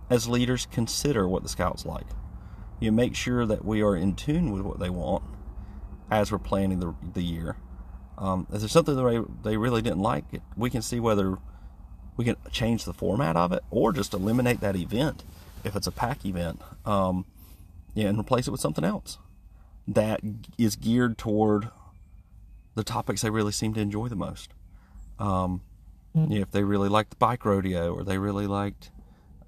as 0.08 0.28
leaders, 0.28 0.66
consider 0.70 1.28
what 1.28 1.42
the 1.42 1.48
scouts 1.48 1.84
like. 1.84 2.06
You 2.78 2.92
make 2.92 3.16
sure 3.16 3.46
that 3.46 3.64
we 3.64 3.82
are 3.82 3.96
in 3.96 4.14
tune 4.14 4.52
with 4.52 4.62
what 4.62 4.78
they 4.78 4.90
want 4.90 5.24
as 6.10 6.30
we're 6.30 6.38
planning 6.38 6.78
the, 6.78 6.94
the 7.14 7.22
year. 7.22 7.56
Um, 8.18 8.46
if 8.52 8.60
there's 8.60 8.72
something 8.72 8.94
that 8.94 9.28
they 9.42 9.56
really 9.56 9.82
didn't 9.82 10.02
like, 10.02 10.24
we 10.56 10.70
can 10.70 10.82
see 10.82 11.00
whether 11.00 11.38
we 12.16 12.24
can 12.24 12.36
change 12.50 12.84
the 12.84 12.92
format 12.92 13.36
of 13.36 13.52
it 13.52 13.64
or 13.70 13.92
just 13.92 14.12
eliminate 14.12 14.60
that 14.60 14.76
event 14.76 15.24
if 15.64 15.74
it's 15.74 15.86
a 15.86 15.92
pack 15.92 16.24
event 16.24 16.60
um, 16.84 17.24
yeah, 17.94 18.08
and 18.08 18.18
replace 18.18 18.46
it 18.46 18.50
with 18.50 18.60
something 18.60 18.84
else 18.84 19.18
that 19.86 20.20
is 20.58 20.76
geared 20.76 21.18
toward 21.18 21.70
the 22.74 22.84
topics 22.84 23.22
they 23.22 23.30
really 23.30 23.52
seem 23.52 23.74
to 23.74 23.80
enjoy 23.80 24.08
the 24.08 24.16
most. 24.16 24.52
Um, 25.18 25.62
mm. 26.16 26.30
you 26.30 26.36
know, 26.36 26.42
if 26.42 26.50
they 26.50 26.64
really 26.64 26.88
liked 26.88 27.10
the 27.10 27.16
bike 27.16 27.44
rodeo 27.44 27.94
or 27.94 28.04
they 28.04 28.18
really 28.18 28.46
liked, 28.46 28.90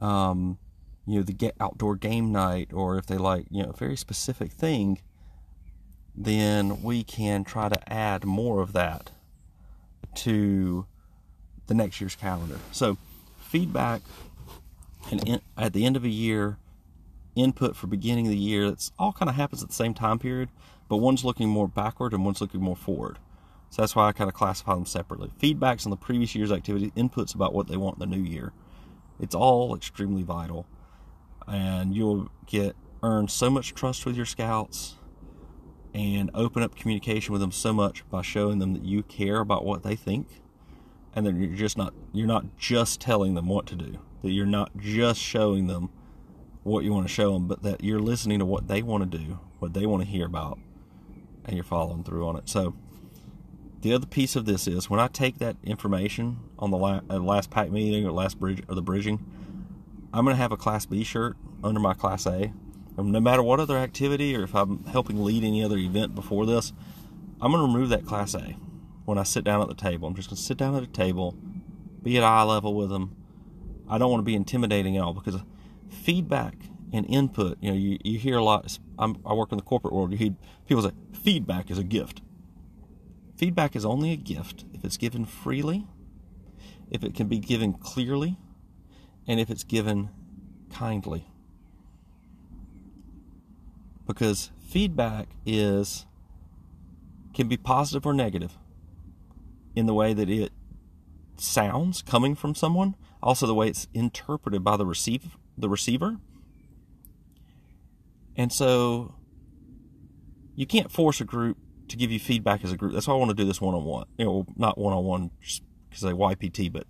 um, 0.01 0.59
you 1.07 1.17
know, 1.17 1.23
the 1.23 1.53
outdoor 1.61 1.97
game 1.97 2.33
night 2.33 2.71
or 2.73 2.99
if 2.99 3.07
they 3.07 3.17
like, 3.17 3.47
you 3.51 3.63
know, 3.63 3.71
a 3.71 3.77
very 3.77 3.97
specific 3.97 4.53
thing, 4.53 5.01
then 6.15 6.83
we 6.83 7.03
can 7.03 7.45
try 7.45 7.69
to 7.69 7.93
add 7.93 8.25
more 8.25 8.61
of 8.61 8.73
that 8.73 9.11
to 10.15 10.87
the 11.67 11.75
next 11.75 12.01
year's 12.01 12.15
calendar. 12.15 12.59
So, 12.71 12.99
feedback 13.41 14.03
and 15.11 15.29
in, 15.29 15.41
at 15.57 15.73
the 15.73 15.85
end 15.85 15.97
of 15.97 16.05
a 16.05 16.09
year, 16.09 16.59
input 17.37 17.77
for 17.77 17.87
beginning 17.87 18.27
of 18.27 18.31
the 18.31 18.39
year, 18.39 18.67
it's 18.67 18.93
all 18.99 19.13
kind 19.13 19.29
of 19.29 19.37
happens 19.37 19.63
at 19.63 19.69
the 19.69 19.75
same 19.75 19.95
time 19.95 20.19
period, 20.19 20.51
but 20.89 20.99
one's 20.99 21.25
looking 21.25 21.49
more 21.49 21.69
backward 21.69 22.13
and 22.13 22.25
one's 22.25 22.41
looking 22.41 22.61
more 22.61 22.77
forward. 22.77 23.19
So 23.71 23.83
that's 23.83 23.97
why 23.97 24.07
I 24.07 24.13
kind 24.13 24.29
of 24.29 24.35
classify 24.35 24.75
them 24.75 24.87
separately. 24.87 25.33
Feedbacks 25.41 25.85
on 25.85 25.91
the 25.91 25.97
previous 25.97 26.35
year's 26.35 26.53
activity, 26.53 26.93
inputs 26.97 27.35
about 27.35 27.53
what 27.53 27.67
they 27.67 27.77
want 27.77 27.97
in 28.01 28.09
the 28.09 28.17
new 28.17 28.23
year. 28.23 28.53
It's 29.19 29.35
all 29.35 29.75
extremely 29.75 30.23
vital, 30.23 30.67
and 31.47 31.95
you'll 31.95 32.31
get 32.47 32.77
earn 33.03 33.29
so 33.29 33.51
much 33.51 33.75
trust 33.75 34.07
with 34.07 34.17
your 34.17 34.27
scouts 34.27 34.97
and 35.93 36.31
open 36.35 36.63
up 36.63 36.75
communication 36.75 37.33
with 37.33 37.41
them 37.41 37.53
so 37.53 37.73
much 37.73 38.09
by 38.11 38.23
showing 38.23 38.59
them 38.59 38.73
that 38.73 38.85
you 38.85 39.03
care 39.03 39.41
about 39.41 39.65
what 39.65 39.83
they 39.83 39.95
think 39.95 40.27
and 41.15 41.27
that 41.27 41.35
you're 41.37 41.55
just 41.55 41.79
not 41.79 41.95
you're 42.13 42.27
not 42.27 42.57
just 42.57 43.01
telling 43.01 43.35
them 43.35 43.47
what 43.47 43.67
to 43.67 43.77
do 43.77 43.99
that 44.23 44.33
you're 44.33 44.47
not 44.47 44.77
just 44.77 45.21
showing 45.21 45.67
them 45.67 45.91
what 46.65 46.85
you 46.85 46.93
want 46.93 47.07
to 47.07 47.13
show 47.13 47.33
them 47.33 47.47
but 47.47 47.63
that 47.63 47.83
you're 47.83 48.01
listening 48.01 48.39
to 48.39 48.45
what 48.45 48.69
they 48.69 48.83
want 48.83 49.11
to 49.11 49.19
do 49.19 49.39
what 49.59 49.73
they 49.75 49.87
want 49.87 50.03
to 50.03 50.09
hear 50.09 50.27
about 50.27 50.59
and 51.45 51.57
you're 51.57 51.65
following 51.65 52.03
through 52.03 52.27
on 52.27 52.37
it 52.37 52.49
so 52.49 52.75
the 53.83 53.93
other 53.93 54.07
piece 54.07 54.35
of 54.35 54.47
this 54.47 54.67
is 54.67 54.89
when 54.89 54.99
I 54.99 55.09
take 55.09 55.41
that 55.41 55.57
information 55.63 56.39
on 56.59 56.71
the 56.71 56.79
last, 56.79 57.05
uh, 57.11 57.19
last 57.19 57.51
pack 57.51 57.71
meeting 57.71 58.07
or 58.07 58.13
last 58.13 58.41
bridge 58.41 58.63
or 58.67 58.75
the 58.75 58.81
bridging, 58.81 59.23
I'm 60.11 60.25
going 60.25 60.35
to 60.35 60.41
have 60.41 60.53
a 60.53 60.57
Class 60.57 60.87
B 60.87 61.05
shirt 61.05 61.37
under 61.63 61.79
my 61.79 61.93
Class 61.93 62.25
A 62.25 62.55
no 62.97 63.21
matter 63.21 63.43
what 63.43 63.61
other 63.61 63.77
activity 63.77 64.37
or 64.37 64.45
if 64.45 64.55
I'm 64.55 64.85
helping 64.85 65.23
lead 65.23 65.45
any 65.45 65.63
other 65.63 65.77
event 65.77 66.15
before 66.15 66.47
this, 66.47 66.73
I'm 67.41 67.53
going 67.53 67.67
to 67.67 67.73
remove 67.73 67.89
that 67.91 68.07
Class 68.07 68.35
A 68.35 68.57
when 69.05 69.19
I 69.19 69.25
sit 69.25 69.45
down 69.45 69.61
at 69.61 69.69
the 69.69 69.75
table. 69.75 70.09
I'm 70.09 70.15
just 70.15 70.31
going 70.31 70.37
to 70.37 70.43
sit 70.43 70.57
down 70.57 70.77
at 70.77 70.83
a 70.83 70.87
table, 70.87 71.37
be 72.03 72.17
at 72.17 72.23
eye 72.23 72.43
level 72.43 72.75
with 72.75 72.91
them. 72.91 73.17
I 73.89 73.99
don't 73.99 74.11
want 74.11 74.21
to 74.21 74.25
be 74.25 74.35
intimidating 74.35 74.97
at 74.97 75.03
all 75.03 75.13
because 75.13 75.37
feedback 75.89 76.57
and 76.93 77.07
input, 77.09 77.59
you 77.61 77.71
know, 77.71 77.77
you, 77.77 77.99
you 78.05 78.19
hear 78.19 78.37
a 78.37 78.45
lot. 78.45 78.79
I'm, 78.99 79.17
i 79.27 79.35
work 79.35 79.53
in 79.53 79.59
the 79.59 79.65
corporate 79.65 79.95
world. 79.95 80.13
You 80.13 80.19
hear 80.19 80.35
people 80.67 80.83
say 80.83 80.93
feedback 81.13 81.71
is 81.71 81.79
a 81.79 81.85
gift. 81.85 82.23
Feedback 83.37 83.75
is 83.75 83.85
only 83.85 84.13
a 84.13 84.17
gift 84.17 84.65
if 84.73 84.85
it's 84.85 84.97
given 84.97 85.25
freely, 85.25 85.87
if 86.91 87.03
it 87.03 87.15
can 87.15 87.27
be 87.27 87.39
given 87.39 87.73
clearly, 87.73 88.37
and 89.27 89.41
if 89.41 89.51
it's 89.51 89.65
given 89.65 90.11
kindly. 90.73 91.27
because 94.07 94.51
feedback 94.61 95.29
is 95.47 96.07
can 97.33 97.49
be 97.49 97.57
positive 97.57 98.07
or 98.07 98.13
negative 98.13 98.59
in 99.75 99.87
the 99.87 99.95
way 99.95 100.13
that 100.15 100.31
it 100.31 100.53
sounds 101.37 102.01
coming 102.01 102.37
from 102.37 102.55
someone, 102.55 102.95
also 103.21 103.45
the 103.45 103.55
way 103.55 103.69
it's 103.69 103.89
interpreted 103.93 104.63
by 104.63 104.77
the 104.77 104.87
receive 104.87 105.37
the 105.57 105.69
receiver. 105.69 106.17
And 108.37 108.53
so 108.53 109.15
you 110.57 110.67
can't 110.67 110.91
force 110.91 111.21
a 111.21 111.25
group 111.25 111.59
to 111.89 111.97
give 111.97 112.11
you 112.11 112.19
feedback 112.19 112.65
as 112.65 112.73
a 112.73 112.77
group. 112.77 112.93
That's 112.93 113.07
why 113.07 113.15
I 113.15 113.19
want 113.19 113.31
to 113.31 113.37
do 113.37 113.45
this 113.45 113.61
one 113.61 113.75
on 113.75 113.85
one. 113.85 114.07
You 114.19 114.25
know, 114.25 114.47
not 114.57 114.79
one 114.79 114.93
on 114.93 115.05
one 115.05 115.31
just 115.41 115.63
because 115.89 116.03
they 116.03 116.13
YPT, 116.13 116.73
but 116.73 116.87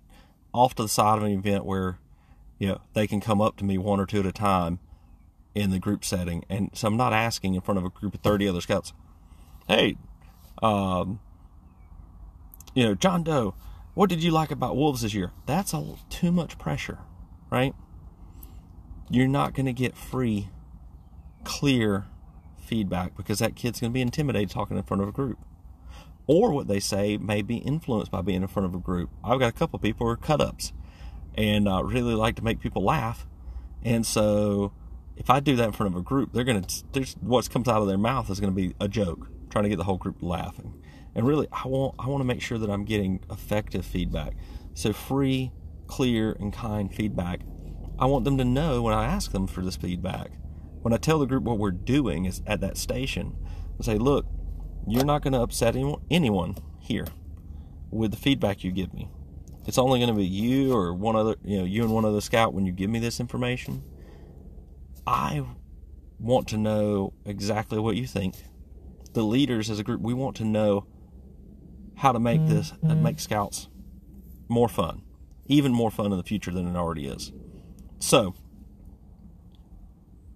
off 0.53 0.75
to 0.75 0.83
the 0.83 0.89
side 0.89 1.17
of 1.17 1.23
an 1.23 1.31
event 1.31 1.65
where 1.65 1.99
you 2.57 2.67
know 2.67 2.81
they 2.93 3.05
can 3.07 3.19
come 3.19 3.41
up 3.41 3.57
to 3.57 3.65
me 3.65 3.77
one 3.77 3.99
or 3.99 4.05
two 4.05 4.21
at 4.21 4.25
a 4.25 4.31
time 4.31 4.79
in 5.53 5.69
the 5.69 5.79
group 5.79 6.03
setting. 6.03 6.43
And 6.49 6.69
so 6.73 6.87
I'm 6.87 6.97
not 6.97 7.13
asking 7.13 7.53
in 7.55 7.61
front 7.61 7.77
of 7.77 7.85
a 7.85 7.89
group 7.89 8.13
of 8.13 8.21
30 8.21 8.47
other 8.47 8.61
scouts, 8.61 8.93
hey, 9.67 9.97
um, 10.61 11.21
you 12.73 12.83
know, 12.83 12.93
John 12.93 13.23
Doe, 13.23 13.55
what 13.93 14.09
did 14.09 14.21
you 14.21 14.31
like 14.31 14.51
about 14.51 14.75
wolves 14.75 15.01
this 15.01 15.13
year? 15.13 15.31
That's 15.45 15.73
a 15.73 15.95
too 16.09 16.31
much 16.31 16.57
pressure, 16.59 16.99
right? 17.49 17.73
You're 19.09 19.27
not 19.27 19.53
going 19.53 19.67
to 19.67 19.73
get 19.73 19.95
free, 19.95 20.49
clear 21.43 22.05
feedback 22.57 23.15
because 23.15 23.39
that 23.39 23.55
kid's 23.55 23.79
going 23.79 23.91
to 23.91 23.93
be 23.93 24.01
intimidated 24.01 24.49
talking 24.49 24.77
in 24.77 24.83
front 24.83 25.03
of 25.03 25.09
a 25.09 25.11
group. 25.11 25.37
Or 26.27 26.51
what 26.51 26.67
they 26.67 26.79
say 26.79 27.17
may 27.17 27.43
be 27.43 27.57
influenced 27.57 28.11
by 28.11 28.21
being 28.21 28.41
in 28.41 28.47
front 28.47 28.65
of 28.65 28.73
a 28.73 28.79
group. 28.79 29.11
I've 29.23 29.39
got 29.39 29.49
a 29.49 29.51
couple 29.51 29.77
people 29.77 30.07
who 30.07 30.11
are 30.11 30.17
cut 30.17 30.41
ups 30.41 30.73
and 31.35 31.67
uh, 31.67 31.83
really 31.83 32.15
like 32.15 32.35
to 32.37 32.43
make 32.43 32.59
people 32.59 32.83
laugh. 32.83 33.27
And 33.83 34.05
so 34.05 34.73
if 35.15 35.29
I 35.29 35.39
do 35.39 35.55
that 35.57 35.65
in 35.65 35.71
front 35.71 35.93
of 35.93 35.99
a 35.99 36.03
group, 36.03 36.33
they're 36.33 36.43
going 36.43 36.63
to, 36.63 36.83
there's 36.93 37.13
what 37.21 37.47
comes 37.49 37.67
out 37.67 37.81
of 37.81 37.87
their 37.87 37.97
mouth 37.97 38.29
is 38.29 38.39
going 38.39 38.51
to 38.51 38.55
be 38.55 38.73
a 38.79 38.87
joke, 38.87 39.29
trying 39.49 39.63
to 39.63 39.69
get 39.69 39.77
the 39.77 39.83
whole 39.83 39.97
group 39.97 40.17
laughing. 40.21 40.81
And 41.13 41.25
really, 41.25 41.47
I 41.51 41.67
want, 41.67 41.95
I 41.99 42.07
want 42.07 42.21
to 42.21 42.25
make 42.25 42.41
sure 42.41 42.57
that 42.57 42.69
I'm 42.69 42.83
getting 42.83 43.21
effective 43.31 43.85
feedback. 43.85 44.33
So 44.73 44.91
free, 44.91 45.51
clear, 45.87 46.33
and 46.39 46.51
kind 46.51 46.93
feedback. 46.93 47.41
I 47.97 48.05
want 48.05 48.25
them 48.25 48.37
to 48.37 48.45
know 48.45 48.81
when 48.81 48.93
I 48.93 49.05
ask 49.05 49.31
them 49.31 49.47
for 49.47 49.61
this 49.61 49.77
feedback. 49.77 50.31
When 50.81 50.93
I 50.93 50.97
tell 50.97 51.19
the 51.19 51.25
group 51.25 51.43
what 51.43 51.57
we're 51.57 51.71
doing 51.71 52.25
is 52.25 52.41
at 52.45 52.61
that 52.61 52.77
station, 52.77 53.37
I 53.79 53.83
say, 53.83 53.97
look, 53.97 54.25
you're 54.87 55.05
not 55.05 55.21
going 55.21 55.33
to 55.33 55.41
upset 55.41 55.75
anyone, 55.75 56.01
anyone 56.11 56.57
here 56.79 57.07
with 57.89 58.11
the 58.11 58.17
feedback 58.17 58.63
you 58.63 58.71
give 58.71 58.93
me. 58.93 59.09
It's 59.65 59.77
only 59.77 59.99
going 59.99 60.09
to 60.09 60.15
be 60.15 60.25
you 60.25 60.75
or 60.75 60.93
one 60.93 61.15
other, 61.15 61.35
you 61.43 61.57
know, 61.57 61.63
you 61.63 61.83
and 61.83 61.93
one 61.93 62.05
other 62.05 62.21
scout 62.21 62.53
when 62.53 62.65
you 62.65 62.71
give 62.71 62.89
me 62.89 62.99
this 62.99 63.19
information. 63.19 63.83
I 65.07 65.43
want 66.19 66.47
to 66.49 66.57
know 66.57 67.13
exactly 67.25 67.79
what 67.79 67.95
you 67.95 68.05
think. 68.05 68.35
The 69.13 69.23
leaders 69.23 69.69
as 69.69 69.79
a 69.79 69.83
group, 69.83 70.01
we 70.01 70.13
want 70.13 70.35
to 70.37 70.45
know 70.45 70.85
how 71.95 72.11
to 72.11 72.19
make 72.19 72.45
this 72.47 72.71
mm-hmm. 72.71 73.01
make 73.01 73.19
scouts 73.19 73.69
more 74.47 74.67
fun, 74.67 75.01
even 75.47 75.71
more 75.71 75.89
fun 75.89 76.11
in 76.11 76.17
the 76.17 76.23
future 76.23 76.51
than 76.51 76.67
it 76.67 76.75
already 76.75 77.07
is. 77.07 77.31
So, 78.05 78.35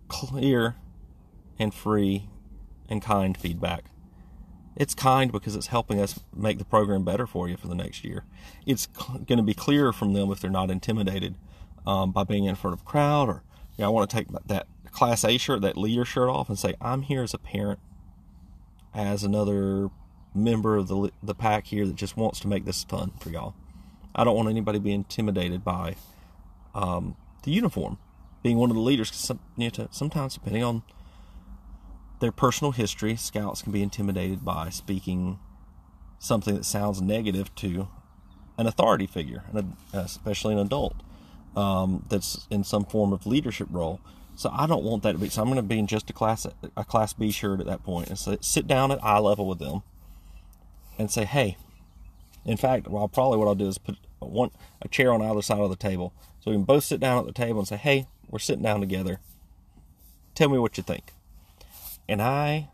clear 0.07 0.77
and 1.59 1.71
free 1.71 2.27
and 2.89 2.99
kind 2.99 3.37
feedback. 3.37 3.91
It's 4.75 4.95
kind 4.95 5.31
because 5.31 5.55
it's 5.55 5.67
helping 5.67 6.01
us 6.01 6.19
make 6.35 6.57
the 6.57 6.65
program 6.65 7.05
better 7.05 7.27
for 7.27 7.47
you 7.47 7.57
for 7.57 7.67
the 7.67 7.75
next 7.75 8.03
year. 8.03 8.25
It's 8.65 8.87
cl- 8.97 9.19
going 9.19 9.37
to 9.37 9.43
be 9.43 9.53
clearer 9.53 9.93
from 9.93 10.13
them 10.13 10.31
if 10.31 10.39
they're 10.39 10.49
not 10.49 10.71
intimidated 10.71 11.35
um, 11.85 12.11
by 12.11 12.23
being 12.23 12.45
in 12.45 12.55
front 12.55 12.73
of 12.73 12.81
a 12.81 12.85
crowd 12.85 13.29
or 13.29 13.43
you 13.77 13.83
know, 13.83 13.89
I 13.89 13.91
want 13.91 14.09
to 14.09 14.15
take 14.15 14.29
that 14.47 14.65
Class 14.89 15.23
A 15.23 15.37
shirt, 15.37 15.61
that 15.61 15.77
leader 15.77 16.05
shirt 16.05 16.27
off, 16.27 16.49
and 16.49 16.57
say, 16.57 16.73
I'm 16.81 17.03
here 17.03 17.21
as 17.21 17.35
a 17.35 17.37
parent, 17.37 17.77
as 18.95 19.23
another 19.23 19.91
member 20.33 20.75
of 20.75 20.87
the 20.87 21.11
the 21.21 21.35
pack 21.35 21.67
here 21.67 21.85
that 21.85 21.95
just 21.95 22.17
wants 22.17 22.39
to 22.39 22.47
make 22.47 22.65
this 22.65 22.83
fun 22.83 23.11
for 23.19 23.29
y'all. 23.29 23.53
I 24.15 24.23
don't 24.23 24.35
want 24.35 24.49
anybody 24.49 24.79
to 24.79 24.83
be 24.83 24.91
intimidated 24.91 25.63
by 25.63 25.97
um, 26.73 27.15
the 27.43 27.51
uniform. 27.51 27.97
Being 28.41 28.57
one 28.57 28.69
of 28.69 28.75
the 28.75 28.81
leaders, 28.81 29.13
some, 29.13 29.39
you 29.57 29.69
know, 29.77 29.87
sometimes 29.91 30.35
depending 30.35 30.63
on 30.63 30.83
their 32.19 32.31
personal 32.31 32.71
history, 32.71 33.15
scouts 33.15 33.61
can 33.61 33.71
be 33.71 33.81
intimidated 33.81 34.45
by 34.45 34.69
speaking 34.69 35.39
something 36.19 36.55
that 36.55 36.65
sounds 36.65 37.01
negative 37.01 37.53
to 37.55 37.87
an 38.57 38.67
authority 38.67 39.07
figure, 39.07 39.43
especially 39.93 40.53
an 40.53 40.59
adult 40.59 40.95
um, 41.55 42.05
that's 42.09 42.45
in 42.49 42.63
some 42.63 42.85
form 42.85 43.13
of 43.13 43.25
leadership 43.25 43.67
role. 43.71 43.99
So 44.35 44.49
I 44.53 44.67
don't 44.67 44.83
want 44.83 45.03
that 45.03 45.13
to 45.13 45.17
be. 45.17 45.29
So 45.29 45.41
I'm 45.41 45.47
going 45.47 45.57
to 45.57 45.63
be 45.63 45.79
in 45.79 45.87
just 45.87 46.09
a 46.09 46.13
class 46.13 46.47
a 46.77 46.85
class 46.85 47.13
B 47.13 47.31
shirt 47.31 47.59
at 47.59 47.65
that 47.65 47.83
point 47.83 48.09
and 48.09 48.17
say, 48.17 48.37
sit 48.41 48.67
down 48.67 48.91
at 48.91 49.03
eye 49.03 49.19
level 49.19 49.47
with 49.47 49.59
them 49.59 49.81
and 50.97 51.09
say, 51.11 51.25
hey. 51.25 51.57
In 52.45 52.55
fact, 52.55 52.87
well, 52.87 53.07
probably 53.09 53.37
what 53.37 53.49
I'll 53.49 53.55
do 53.55 53.67
is 53.67 53.77
put 53.77 53.97
one 54.19 54.51
a 54.81 54.87
chair 54.87 55.11
on 55.11 55.21
either 55.21 55.41
side 55.41 55.59
of 55.59 55.69
the 55.69 55.75
table 55.75 56.13
so 56.39 56.51
we 56.51 56.57
can 56.57 56.63
both 56.63 56.83
sit 56.83 56.99
down 56.99 57.19
at 57.19 57.25
the 57.25 57.33
table 57.33 57.59
and 57.59 57.67
say, 57.67 57.77
hey, 57.77 58.07
we're 58.29 58.39
sitting 58.39 58.63
down 58.63 58.79
together. 58.79 59.19
Tell 60.35 60.49
me 60.49 60.57
what 60.59 60.77
you 60.77 60.83
think. 60.83 61.13
And 62.07 62.21
I 62.21 62.69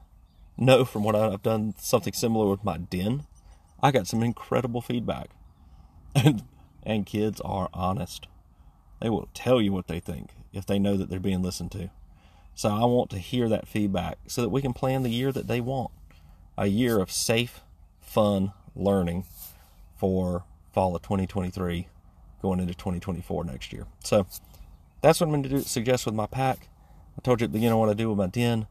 know 0.58 0.86
from 0.86 1.04
what 1.04 1.16
I've 1.16 1.44
done 1.44 1.74
something 1.78 2.14
similar 2.14 2.50
with 2.50 2.64
my 2.64 2.78
den, 2.78 3.26
I 3.82 3.92
got 3.92 4.08
some 4.08 4.24
incredible 4.24 4.82
feedback. 4.82 5.30
And 6.14 6.44
and 6.86 7.06
kids 7.06 7.42
are 7.42 7.70
honest. 7.74 8.28
They 9.02 9.10
will 9.10 9.28
tell 9.34 9.60
you 9.60 9.74
what 9.74 9.88
they 9.88 10.00
think 10.00 10.30
if 10.54 10.66
they 10.66 10.80
know 10.80 10.96
that 10.96 11.10
they're 11.10 11.20
being 11.20 11.42
listened 11.42 11.72
to. 11.72 11.90
So 12.54 12.70
I 12.70 12.86
want 12.86 13.10
to 13.10 13.18
hear 13.18 13.50
that 13.50 13.68
feedback 13.68 14.18
so 14.28 14.42
that 14.42 14.50
we 14.50 14.62
can 14.62 14.72
plan 14.72 15.04
the 15.04 15.10
year 15.10 15.32
that 15.32 15.48
they 15.48 15.60
want 15.60 15.92
a 16.58 16.68
year 16.68 17.00
of 17.00 17.12
safe, 17.12 17.62
fun 18.00 18.54
learning 18.76 19.26
for 19.98 20.46
fall 20.72 20.96
of 20.96 21.02
2023 21.02 21.88
going 22.46 22.60
into 22.60 22.76
2024 22.76 23.44
next 23.44 23.74
year. 23.74 23.88
So 24.04 24.28
that's 25.02 25.20
what 25.20 25.26
I'm 25.26 25.32
going 25.32 25.44
to 25.44 25.50
do, 25.50 25.60
suggest 25.62 26.06
with 26.06 26.14
my 26.14 26.28
pack. 26.28 26.68
I 27.18 27.22
told 27.22 27.42
you 27.42 27.46
at 27.46 27.52
the 27.52 27.58
beginning 27.58 27.80
what 27.80 27.90
I 27.90 27.94
do 27.94 28.10
with 28.10 28.20
my 28.20 28.28
den. 28.28 28.68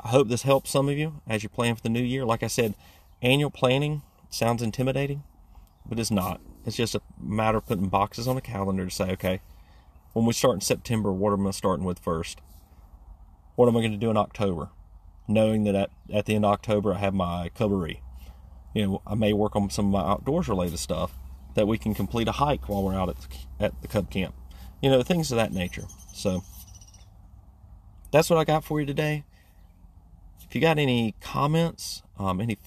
I 0.00 0.08
hope 0.08 0.28
this 0.28 0.42
helps 0.42 0.70
some 0.70 0.88
of 0.88 0.96
you 0.96 1.20
as 1.26 1.42
you 1.42 1.50
plan 1.50 1.74
for 1.74 1.82
the 1.82 1.90
new 1.90 2.02
year. 2.02 2.24
Like 2.24 2.42
I 2.42 2.46
said, 2.46 2.74
annual 3.20 3.50
planning 3.50 4.00
sounds 4.30 4.62
intimidating, 4.62 5.22
but 5.84 5.98
it's 5.98 6.10
not. 6.10 6.40
It's 6.64 6.76
just 6.76 6.94
a 6.94 7.02
matter 7.20 7.58
of 7.58 7.66
putting 7.66 7.88
boxes 7.88 8.26
on 8.26 8.38
a 8.38 8.40
calendar 8.40 8.86
to 8.86 8.90
say, 8.90 9.10
okay, 9.12 9.42
when 10.14 10.24
we 10.24 10.32
start 10.32 10.54
in 10.54 10.60
September, 10.62 11.12
what 11.12 11.34
am 11.34 11.46
I 11.46 11.50
starting 11.50 11.84
with 11.84 11.98
first? 11.98 12.40
What 13.54 13.68
am 13.68 13.76
I 13.76 13.80
going 13.80 13.92
to 13.92 13.98
do 13.98 14.10
in 14.10 14.16
October? 14.16 14.70
Knowing 15.28 15.64
that 15.64 15.74
at, 15.74 15.90
at 16.10 16.24
the 16.24 16.34
end 16.34 16.46
of 16.46 16.52
October, 16.52 16.94
I 16.94 16.98
have 16.98 17.12
my 17.12 17.50
cuboree. 17.54 18.00
You 18.72 18.86
know, 18.86 19.02
I 19.06 19.14
may 19.14 19.34
work 19.34 19.54
on 19.54 19.68
some 19.68 19.86
of 19.86 19.92
my 19.92 20.10
outdoors 20.10 20.48
related 20.48 20.78
stuff 20.78 21.14
that 21.54 21.66
we 21.66 21.78
can 21.78 21.94
complete 21.94 22.28
a 22.28 22.32
hike 22.32 22.68
while 22.68 22.82
we're 22.82 22.94
out 22.94 23.08
at, 23.08 23.16
at 23.60 23.82
the 23.82 23.88
Cub 23.88 24.10
Camp. 24.10 24.34
You 24.82 24.90
know, 24.90 25.02
things 25.02 25.32
of 25.32 25.36
that 25.36 25.52
nature. 25.52 25.84
So, 26.12 26.42
that's 28.10 28.30
what 28.30 28.38
I 28.38 28.44
got 28.44 28.64
for 28.64 28.80
you 28.80 28.86
today. 28.86 29.24
If 30.46 30.54
you 30.54 30.60
got 30.60 30.78
any 30.78 31.14
comments, 31.20 32.02
um, 32.18 32.40
any 32.40 32.58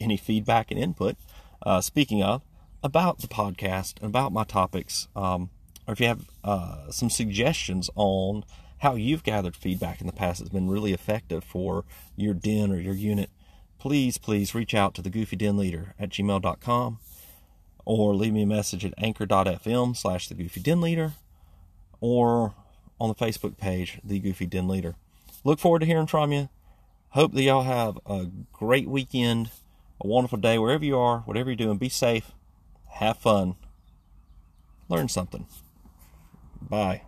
any 0.00 0.16
feedback 0.16 0.70
and 0.70 0.80
input, 0.80 1.16
uh, 1.62 1.80
speaking 1.80 2.22
of, 2.22 2.42
about 2.82 3.20
the 3.20 3.28
podcast 3.28 3.94
and 4.00 4.06
about 4.06 4.32
my 4.32 4.44
topics, 4.44 5.08
um, 5.16 5.50
or 5.86 5.92
if 5.92 6.00
you 6.00 6.06
have 6.06 6.26
uh, 6.44 6.90
some 6.90 7.08
suggestions 7.08 7.88
on 7.94 8.44
how 8.78 8.94
you've 8.94 9.22
gathered 9.22 9.56
feedback 9.56 10.00
in 10.00 10.06
the 10.06 10.12
past 10.12 10.40
that's 10.40 10.50
been 10.50 10.68
really 10.68 10.92
effective 10.92 11.42
for 11.42 11.84
your 12.14 12.34
den 12.34 12.70
or 12.70 12.78
your 12.78 12.94
unit, 12.94 13.30
please, 13.78 14.18
please 14.18 14.54
reach 14.54 14.74
out 14.74 14.94
to 14.94 15.02
the 15.02 15.10
Goofy 15.10 15.36
Den 15.36 15.56
Leader 15.56 15.94
at 15.98 16.10
gmail.com 16.10 16.98
or 17.86 18.14
leave 18.14 18.34
me 18.34 18.42
a 18.42 18.46
message 18.46 18.84
at 18.84 18.92
anchor.fm 18.98 19.96
slash 19.96 20.28
the 20.28 20.34
Goofy 20.34 20.60
Den 20.60 20.82
Leader 20.82 21.12
or 22.00 22.54
on 23.00 23.08
the 23.08 23.14
Facebook 23.14 23.56
page, 23.56 23.98
The 24.04 24.18
Goofy 24.18 24.44
Den 24.44 24.68
Leader. 24.68 24.94
Look 25.44 25.58
forward 25.58 25.78
to 25.78 25.86
hearing 25.86 26.06
from 26.06 26.32
you. 26.32 26.50
Hope 27.10 27.32
that 27.32 27.42
y'all 27.42 27.62
have 27.62 27.98
a 28.04 28.26
great 28.52 28.88
weekend, 28.88 29.50
a 29.98 30.06
wonderful 30.06 30.36
day 30.36 30.58
wherever 30.58 30.84
you 30.84 30.98
are, 30.98 31.20
whatever 31.20 31.48
you're 31.48 31.56
doing. 31.56 31.78
Be 31.78 31.88
safe 31.88 32.32
have 32.96 33.18
fun, 33.18 33.56
learn 34.88 35.08
something. 35.08 35.46
Bye. 36.62 37.02